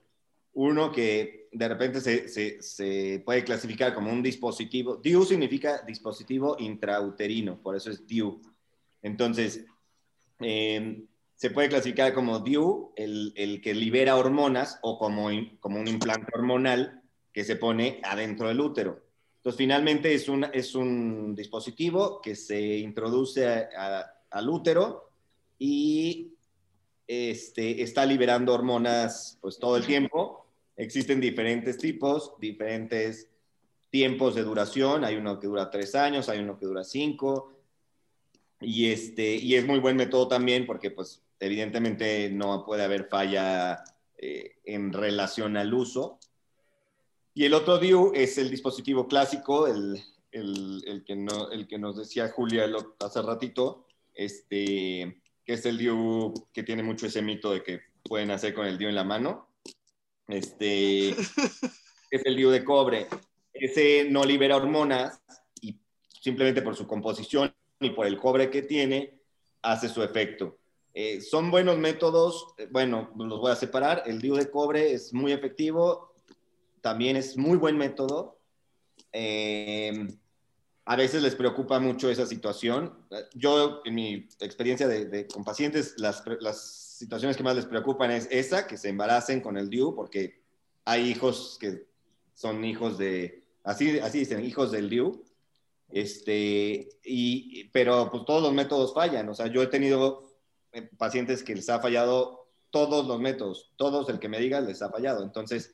[0.53, 4.97] Uno que de repente se, puede clasificar como un dispositivo.
[4.97, 8.41] DIU significa dispositivo intrauterino, por eso es DIU.
[9.01, 9.65] Entonces,
[10.39, 11.03] eh,
[11.35, 17.01] se puede clasificar como DIU, el, que libera hormonas, o como, un implante hormonal
[17.33, 19.03] que se pone adentro del útero.
[19.37, 25.11] Entonces, finalmente es un, es un dispositivo que se introduce al útero
[25.59, 26.36] y
[27.07, 30.45] este, está liberando hormonas pues todo el tiempo.
[30.75, 33.29] Existen diferentes tipos, diferentes
[33.89, 35.05] tiempos de duración.
[35.05, 37.53] Hay uno que dura tres años, hay uno que dura cinco.
[38.59, 43.83] Y, este, y es muy buen método también porque pues evidentemente no puede haber falla
[44.17, 46.19] eh, en relación al uso.
[47.33, 51.77] Y el otro DIU es el dispositivo clásico, el, el, el que, no, el que
[51.77, 52.67] nos decía Julia
[52.99, 53.85] hace ratito,
[54.15, 58.67] este, que es el DIU que tiene mucho ese mito de que pueden hacer con
[58.67, 59.47] el DIU en la mano.
[60.27, 61.09] Este,
[62.11, 63.07] es el DIU de cobre.
[63.53, 65.21] Ese no libera hormonas
[65.61, 65.79] y
[66.21, 69.21] simplemente por su composición y por el cobre que tiene,
[69.61, 70.57] hace su efecto.
[70.93, 74.03] Eh, son buenos métodos, eh, bueno, los voy a separar.
[74.05, 76.13] El DIU de cobre es muy efectivo,
[76.81, 78.37] también es muy buen método.
[79.13, 80.07] Eh,
[80.89, 82.93] a veces les preocupa mucho esa situación.
[83.33, 86.61] Yo, en mi experiencia de, de- con pacientes, las, las
[86.97, 90.41] situaciones que más les preocupan es esa, que se embaracen con el DIU, porque
[90.85, 91.87] hay hijos que
[92.33, 95.23] son hijos de, así, así dicen, hijos del DIU.
[95.89, 99.27] Este, y, pero pues todos los métodos fallan.
[99.29, 100.23] O sea, yo he tenido
[100.71, 104.81] eh, pacientes que les ha fallado todos los métodos, todos el que me diga les
[104.81, 105.23] ha fallado.
[105.23, 105.71] Entonces,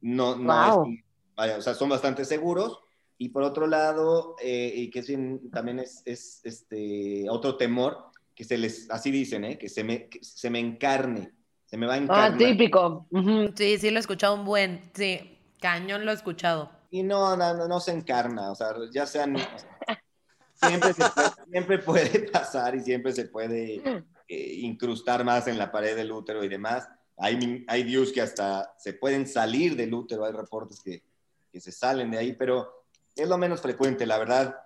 [0.00, 0.84] no, no Wow.
[0.92, 1.04] es,
[1.36, 2.80] vaya, o sea, son bastante seguros.
[3.22, 8.06] Y por otro lado, eh, y que es bien- también es, es, este, otro temor,
[8.34, 9.58] que se les, así dicen, ¿eh?
[9.58, 11.30] que, se me, que se me encarne,
[11.66, 12.38] se me va a Ah, encarnar.
[12.38, 13.06] típico.
[13.10, 13.52] Ujú.
[13.54, 14.80] Sí, sí lo he escuchado un buen.
[14.94, 16.70] Sí, cañón lo he escuchado.
[16.90, 19.34] Y no, no, no, no se encarna, o sea, ya sean...
[20.54, 23.82] Siempre, se puede, siempre puede pasar y siempre se puede
[24.28, 26.86] eh, incrustar más en la pared del útero y demás.
[27.18, 31.02] Hay, hay DIUs que hasta se pueden salir del útero, hay reportes que,
[31.50, 32.79] que se salen de ahí, pero
[33.22, 34.56] es lo menos frecuente, la verdad.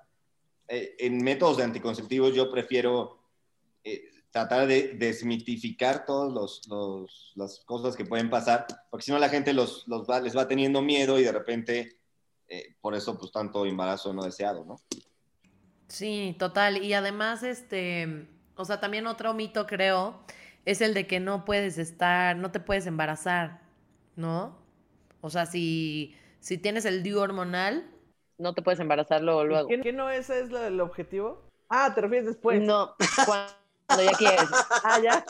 [0.69, 3.19] Eh, en métodos de anticonceptivos yo prefiero
[3.85, 6.63] eh, tratar de desmitificar todas
[7.37, 10.49] las cosas que pueden pasar, porque si no la gente los, los va- les va
[10.49, 11.99] teniendo miedo y de repente,
[12.49, 14.77] eh, por eso pues tanto embarazo no deseado, ¿no?
[15.89, 16.83] Sí, total.
[16.83, 18.27] Y además, este,
[18.57, 20.25] o sea, también otro mito, creo,
[20.65, 23.61] es el de que no puedes estar, no te puedes embarazar,
[24.17, 24.57] ¿no?
[25.21, 27.91] O sea, si, si tienes el DIU hormonal,
[28.39, 29.68] No te puedes embarazar luego, luego.
[29.68, 31.43] ¿Qué, qué no ese es lo- el objetivo?
[31.68, 32.61] Ah, te refieres después.
[32.62, 32.95] No,
[33.26, 34.49] cuando ya quieres.
[34.85, 35.24] Ah, ya.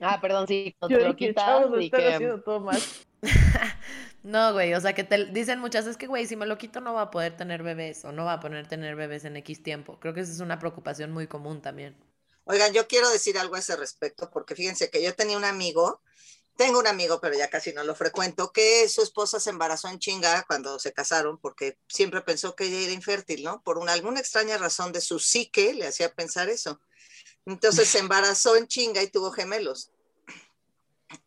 [0.00, 2.14] Ah, perdón, sí, cuando te lo quitas y que...
[2.14, 2.80] haciendo todo mal.
[4.22, 6.80] no, güey, o sea, que te dicen muchas, es que, güey, si me lo quito
[6.80, 9.62] no va a poder tener bebés o no va a poder tener bebés en X
[9.62, 9.98] tiempo.
[10.00, 11.96] Creo que esa es una preocupación muy común también.
[12.44, 16.02] Oigan, yo quiero decir algo a ese respecto, porque fíjense que yo tenía un amigo,
[16.56, 19.98] tengo un amigo, pero ya casi no lo frecuento, que su esposa se embarazó en
[19.98, 23.62] chinga cuando se casaron, porque siempre pensó que ella era infértil, ¿no?
[23.62, 26.80] Por una, alguna extraña razón de su psique le hacía pensar eso.
[27.46, 29.90] Entonces se embarazó en chinga y tuvo gemelos.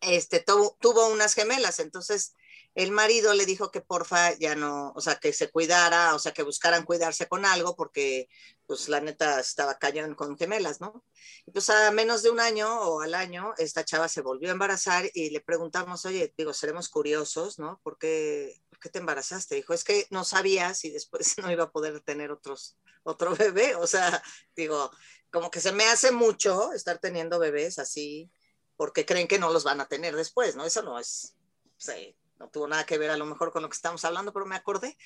[0.01, 2.33] Este, tuvo unas gemelas, entonces
[2.77, 6.31] el marido le dijo que porfa ya no, o sea, que se cuidara, o sea,
[6.31, 8.29] que buscaran cuidarse con algo, porque
[8.67, 11.03] pues la neta estaba cañón con gemelas, ¿no?
[11.47, 14.51] Y pues a menos de un año o al año, esta chava se volvió a
[14.51, 17.79] embarazar y le preguntamos, oye, digo, seremos curiosos, ¿no?
[17.81, 19.55] ¿Por qué, por qué te embarazaste?
[19.55, 23.73] Dijo, es que no sabía si después no iba a poder tener otros, otro bebé.
[23.75, 24.21] O sea,
[24.55, 24.91] digo,
[25.31, 28.29] como que se me hace mucho estar teniendo bebés así,
[28.75, 30.63] porque creen que no los van a tener después, ¿no?
[30.63, 31.35] Eso no es,
[31.77, 34.45] sí, no tuvo nada que ver a lo mejor con lo que estamos hablando, pero
[34.45, 34.97] me acordé.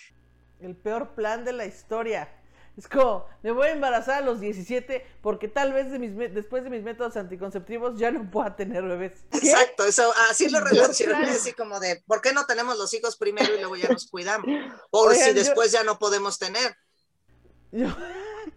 [0.59, 2.29] El peor plan de la historia.
[2.77, 6.29] Es como, me voy a embarazar a los 17 porque tal vez de mis me-
[6.29, 9.25] después de mis métodos anticonceptivos ya no pueda tener bebés.
[9.33, 13.53] Exacto, eso así lo relacioné, así como de, ¿por qué no tenemos los hijos primero
[13.53, 14.47] y luego ya nos cuidamos?
[14.91, 16.75] Por Oigan, si yo- después ya no podemos tener.
[17.73, 17.87] Yo-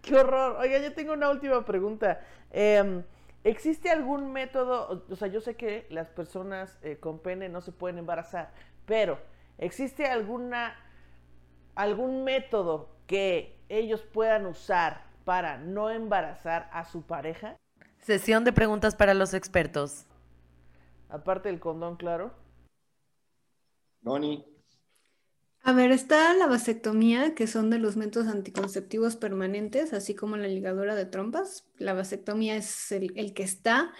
[0.02, 0.56] ¡Qué horror!
[0.60, 2.20] Oiga, yo tengo una última pregunta.
[2.50, 3.02] Em,
[3.44, 5.04] ¿Existe algún método?
[5.10, 8.52] o- sea, yo sé que las personas eh, con pene no se pueden embarazar,
[8.86, 9.18] pero
[9.58, 10.74] ¿existe alguna
[11.74, 17.56] algún método que ellos puedan usar para no embarazar a su pareja?
[17.98, 20.06] Sesión de preguntas para los expertos.
[21.08, 22.32] Aparte del condón, claro.
[24.02, 24.44] Noni,
[25.66, 30.46] A ver, está la vasectomía, que son de los métodos anticonceptivos permanentes, así como la
[30.46, 31.66] ligadura de trompas.
[31.78, 33.90] La vasectomía es el, que está.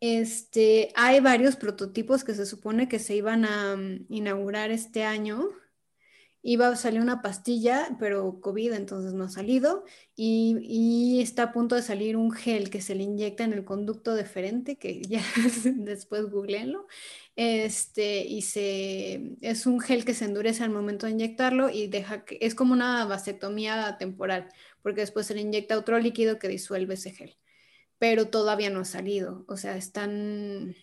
[0.00, 5.48] Este, hay varios prototipos que se supone que se iban a mm, inaugurar este año.
[6.46, 9.84] Iba a salir una pastilla, pero COVID entonces no ha salido.
[10.14, 14.14] Y, está a punto de salir un gel que se le inyecta en el conducto
[14.14, 15.22] deferente, que ya
[15.64, 16.86] después googleenlo.
[17.34, 22.26] Este, y se, es un gel que se endurece al momento de inyectarlo y deja
[22.26, 24.48] que, es como una vasectomía temporal,
[24.82, 27.38] porque después se le inyecta otro líquido que disuelve ese gel.
[27.98, 29.46] Pero todavía no ha salido.
[29.48, 30.76] O sea, están.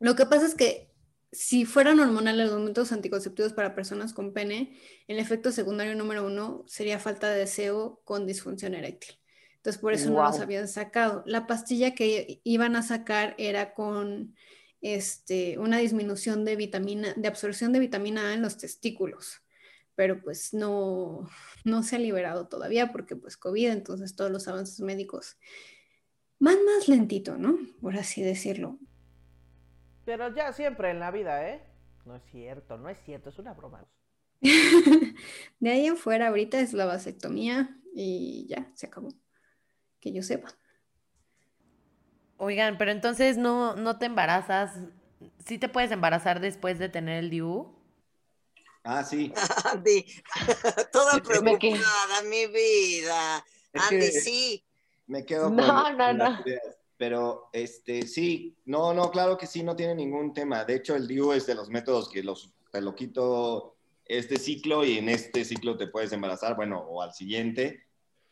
[0.00, 0.91] Lo que pasa es que
[1.32, 4.78] si fueran hormonales los métodos anticonceptivos para personas con pene,
[5.08, 9.18] el efecto secundario número uno sería falta de deseo con disfunción eréctil.
[9.56, 11.22] Entonces, por eso no los habían sacado.
[11.24, 14.34] La pastilla que iban a sacar era con
[14.82, 19.40] este, una disminución de vitamina, de absorción de vitamina A en los testículos,
[19.94, 21.30] pero pues no,
[21.64, 25.38] no se ha liberado todavía porque pues COVID, entonces todos los avances médicos
[26.40, 27.56] van más lentito, ¿no?
[27.80, 28.78] Por así decirlo.
[30.04, 31.62] Pero ya siempre en la vida, ¿eh?
[32.04, 33.86] No es cierto, no es cierto, es una broma.
[35.60, 39.10] de ahí en fuera, ahorita es la vasectomía y ya, se acabó.
[40.00, 40.48] Que yo sepa.
[42.38, 44.76] Oigan, pero entonces no, no te embarazas.
[45.46, 47.72] ¿Sí te puedes embarazar después de tener el DIU?
[48.82, 49.32] Ah, sí.
[49.72, 50.04] Andy,
[50.92, 53.44] toda preocupada, mi vida.
[53.74, 54.66] Andy, sí.
[55.06, 56.44] Me quedo no, con, no, no.
[57.02, 60.64] Pero, este, sí, no, no, claro que sí, no tiene ningún tema.
[60.64, 63.74] De hecho, el DIU es de los métodos que los, te lo quito
[64.04, 67.86] este ciclo y en este ciclo te puedes embarazar, bueno, o al siguiente.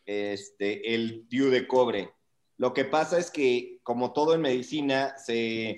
[0.07, 2.13] Este, el DIU de cobre.
[2.59, 5.75] Lo que pasa es que, como todo en medicina, se,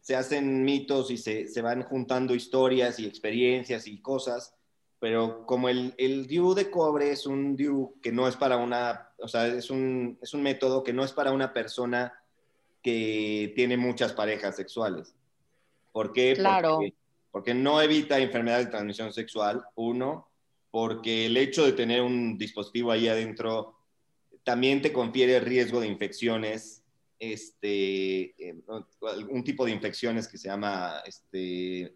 [0.00, 4.54] se hacen mitos y se, se, van juntando historias y experiencias y cosas,
[5.00, 9.10] pero como el, el DIU de cobre es un DIU que no es para una,
[9.18, 12.12] o sea, es un, es un método que no es para una persona
[12.86, 15.12] que tiene muchas parejas sexuales.
[15.90, 16.34] ¿Por qué?
[16.34, 16.76] Claro.
[16.76, 16.94] Porque,
[17.32, 20.28] porque no evita enfermedades de transmisión sexual, uno,
[20.70, 23.74] porque el hecho de tener un dispositivo ahí adentro
[24.44, 26.84] también te confiere riesgo de infecciones,
[27.18, 28.36] este,
[29.30, 31.92] un tipo de infecciones que se llama este,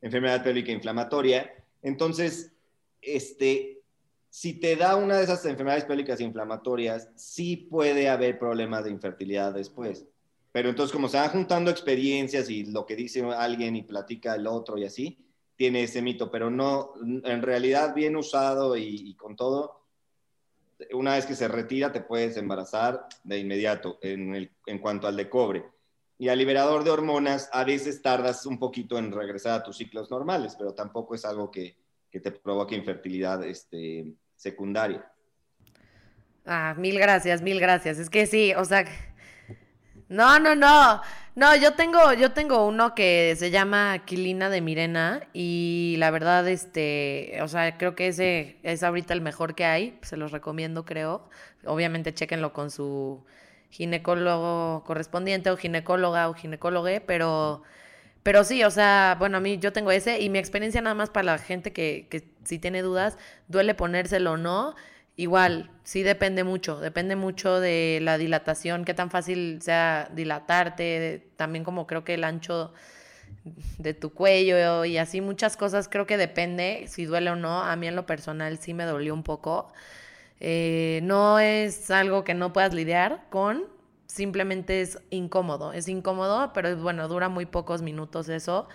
[0.00, 1.54] enfermedad pélvica inflamatoria.
[1.80, 2.50] Entonces,
[3.00, 3.81] este,
[4.34, 9.52] si te da una de esas enfermedades pélvicas inflamatorias, sí puede haber problemas de infertilidad
[9.52, 10.06] después.
[10.52, 14.46] Pero entonces, como se van juntando experiencias y lo que dice alguien y platica el
[14.46, 15.18] otro y así,
[15.54, 19.84] tiene ese mito, pero no, en realidad bien usado y, y con todo,
[20.94, 25.16] una vez que se retira te puedes embarazar de inmediato en, el, en cuanto al
[25.16, 25.66] de cobre.
[26.16, 30.10] Y al liberador de hormonas a veces tardas un poquito en regresar a tus ciclos
[30.10, 31.76] normales, pero tampoco es algo que,
[32.10, 35.04] que te provoque infertilidad este, secundaria.
[36.44, 37.98] Ah, mil gracias, mil gracias.
[37.98, 38.84] Es que sí, o sea,
[40.08, 41.00] no, no, no.
[41.34, 46.46] No, yo tengo, yo tengo uno que se llama Quilina de Mirena y la verdad,
[46.46, 50.84] este, o sea, creo que ese es ahorita el mejor que hay, se los recomiendo,
[50.84, 51.30] creo.
[51.64, 53.24] Obviamente, chéquenlo con su
[53.70, 57.62] ginecólogo correspondiente o ginecóloga o ginecólogo, pero,
[58.22, 61.10] pero sí, o sea, bueno, a mí yo tengo ese y mi experiencia nada más
[61.10, 63.18] para la gente que, que si tiene dudas,
[63.48, 64.74] duele ponérselo o no
[65.16, 71.64] Igual, sí depende mucho, depende mucho de la dilatación, qué tan fácil sea dilatarte, también
[71.64, 72.72] como creo que el ancho
[73.78, 77.62] de tu cuello y así muchas cosas, creo que depende si duele o no.
[77.62, 79.72] A mí en lo personal sí me dolió un poco.
[80.40, 83.64] Eh, no es algo que no puedas lidiar con,
[84.12, 88.68] simplemente es incómodo, es incómodo, pero bueno, dura muy pocos minutos eso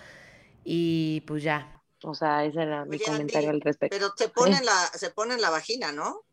[0.64, 1.80] y pues ya.
[2.02, 3.96] O sea, ese era mi comentario al respecto.
[3.96, 6.24] Pero se pone, la, se pone en la vagina, ¿no?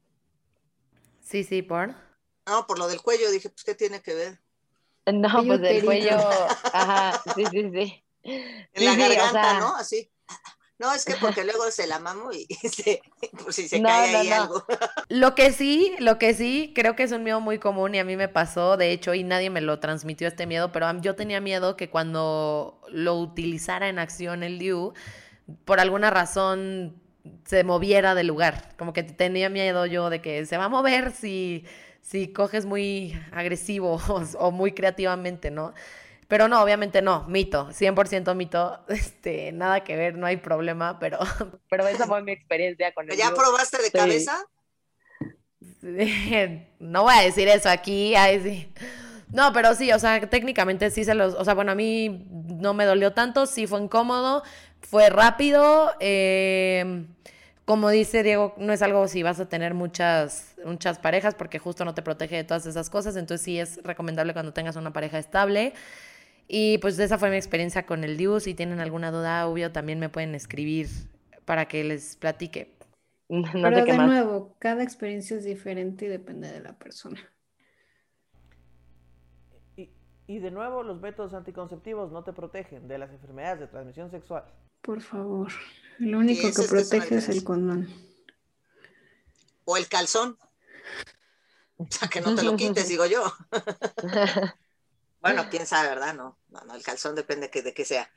[1.21, 1.93] Sí, sí, por.
[2.47, 4.41] No, por lo del cuello, dije, pues, ¿qué tiene que ver?
[5.11, 6.17] No, pues del cuello,
[6.73, 8.03] ajá, sí, sí, sí.
[8.23, 9.75] En la garganta, ¿no?
[9.75, 10.11] Así.
[10.77, 13.01] No, es que porque luego se la mamo y se,
[13.41, 14.65] por si se cae ahí algo.
[15.09, 18.03] Lo que sí, lo que sí, creo que es un miedo muy común y a
[18.03, 21.39] mí me pasó, de hecho, y nadie me lo transmitió este miedo, pero yo tenía
[21.39, 24.93] miedo que cuando lo utilizara en acción el DIU,
[25.63, 27.01] por alguna razón
[27.45, 28.75] se moviera del lugar.
[28.77, 31.65] Como que tenía miedo yo de que se va a mover si,
[32.01, 33.99] si coges muy agresivo
[34.39, 35.73] o, muy creativamente, ¿no?
[36.27, 41.19] Pero no, obviamente no, mito, 100% mito, este, nada que ver, no hay problema, pero...
[41.69, 44.45] Pero esa fue mi experiencia con el ¿Ya probaste de cabeza?
[46.79, 48.73] No voy a decir eso aquí, ay, sí.
[49.31, 52.73] No, pero sí, o sea, técnicamente sí se los, o sea, bueno, a mí no
[52.73, 54.43] me dolió tanto, sí fue incómodo,
[54.81, 57.05] fue rápido, eh,
[57.65, 61.83] como dice Diego, no es algo si vas a tener muchas, muchas parejas porque justo
[61.83, 65.17] no te protege de todas esas cosas, entonces sí es recomendable cuando tengas una pareja
[65.17, 65.73] estable.
[66.47, 68.39] Y pues esa fue mi experiencia con el DIU.
[68.39, 70.87] Si tienen alguna duda, obvio, también me pueden escribir
[71.45, 72.75] para que les platique.
[73.27, 77.19] Pero de nuevo, cada experiencia es diferente y depende de la persona.
[79.75, 79.89] Y,
[80.27, 84.45] y de nuevo, los métodos anticonceptivos no te protegen de las enfermedades de transmisión sexual.
[84.81, 85.51] Por favor.
[85.97, 87.89] Lo único que protege es el condón.
[89.65, 90.37] O el calzón.
[91.77, 93.21] O sea, que no te lo quites, digo yo.
[95.25, 96.13] Bueno, quién sabe, ¿verdad?
[96.13, 98.09] No, no, el calzón depende de qué sea.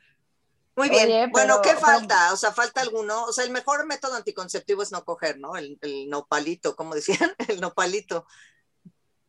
[0.75, 1.29] Muy bien.
[1.31, 2.31] bueno, ¿qué falta?
[2.31, 3.25] O sea, ¿falta alguno?
[3.25, 5.57] O sea, el mejor método anticonceptivo es no coger, ¿no?
[5.57, 8.25] El, el nopalito, como decían, el nopalito.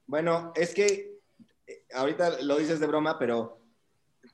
[0.06, 1.18] Bueno, es que
[1.66, 3.60] eh, ahorita lo dices de broma, pero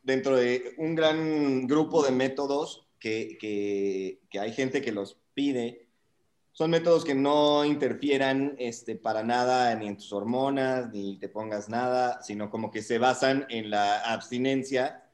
[0.02, 5.85] dentro de un gran grupo de métodos que, que, que hay gente que los pide,
[6.56, 11.68] son métodos que no interfieran este, para nada ni en tus hormonas, ni te pongas
[11.68, 15.04] nada, sino como que se basan en la abstinencia.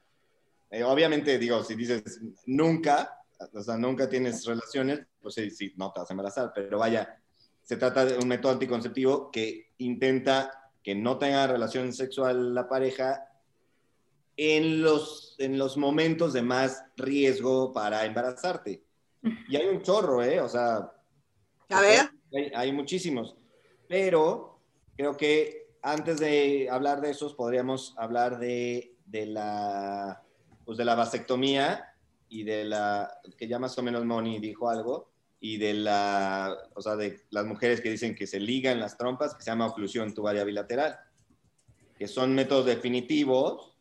[0.70, 5.90] Eh, obviamente, digo, si dices nunca, o sea, nunca tienes relaciones, pues sí, sí, no
[5.90, 7.20] te vas a embarazar, pero vaya,
[7.64, 13.26] se trata de un método anticonceptivo que intenta que no tenga relación sexual la pareja
[14.36, 18.84] en los, en los momentos de más riesgo para embarazarte.
[19.48, 20.40] Y hay un chorro, ¿eh?
[20.40, 20.92] O sea...
[21.72, 22.10] A ver.
[22.34, 23.36] Hay, hay muchísimos.
[23.88, 24.58] Pero
[24.96, 30.22] creo que antes de hablar de esos, podríamos hablar de, de la,
[30.64, 31.88] pues de la vasectomía
[32.28, 35.10] y de la, que ya más o menos Moni dijo algo,
[35.40, 39.34] y de la, o sea, de las mujeres que dicen que se ligan las trompas,
[39.34, 40.96] que se llama oclusión tubaria bilateral,
[41.98, 43.76] que son métodos definitivos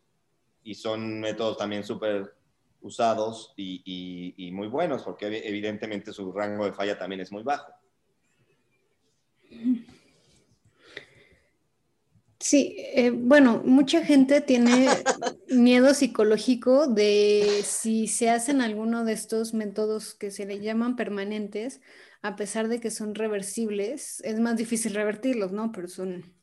[0.64, 2.36] y son métodos también súper
[2.82, 7.32] usados y, y- y muy buenos, porque evi- evidentemente su rango de falla también es
[7.32, 7.72] muy bajo.
[12.42, 14.88] Sí, eh, bueno, mucha gente tiene
[15.48, 21.82] miedo psicológico de si se hacen alguno de estos métodos que se le llaman permanentes,
[22.24, 25.72] a pesar de que son reversibles, es más difícil revertirlos, ¿no?
[25.72, 26.34] Pero son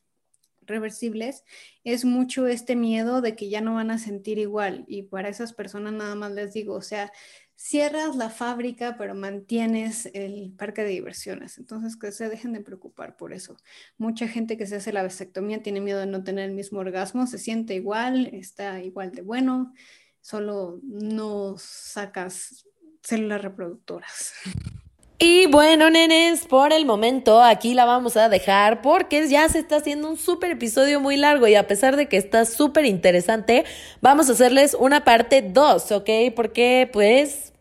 [0.61, 1.43] reversibles,
[1.83, 4.85] es mucho este miedo de que ya no van a sentir igual.
[4.87, 7.11] Y para esas personas nada más les digo, o sea,
[7.59, 11.57] cierras la fábrica, pero mantienes el parque de diversiones.
[11.57, 13.57] Entonces, que se dejen de preocupar por eso.
[13.97, 17.27] Mucha gente que se hace la vasectomía tiene miedo de no tener el mismo orgasmo,
[17.27, 19.73] se siente igual, está igual de bueno,
[20.21, 22.65] solo no sacas
[23.03, 24.33] células reproductoras.
[25.21, 29.75] Y bueno, nenes, por el momento aquí la vamos a dejar porque ya se está
[29.75, 33.65] haciendo un súper episodio muy largo y a pesar de que está súper interesante,
[33.99, 36.09] vamos a hacerles una parte 2, ¿ok?
[36.33, 37.51] Porque pues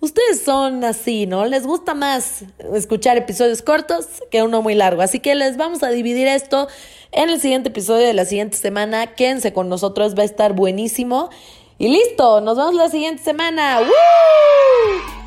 [0.00, 1.46] ustedes son así, ¿no?
[1.46, 5.00] Les gusta más escuchar episodios cortos que uno muy largo.
[5.00, 6.68] Así que les vamos a dividir esto
[7.10, 9.14] en el siguiente episodio de la siguiente semana.
[9.14, 11.30] Quédense con nosotros, va a estar buenísimo.
[11.78, 13.80] Y listo, nos vemos la siguiente semana.
[13.80, 15.21] ¡Woo!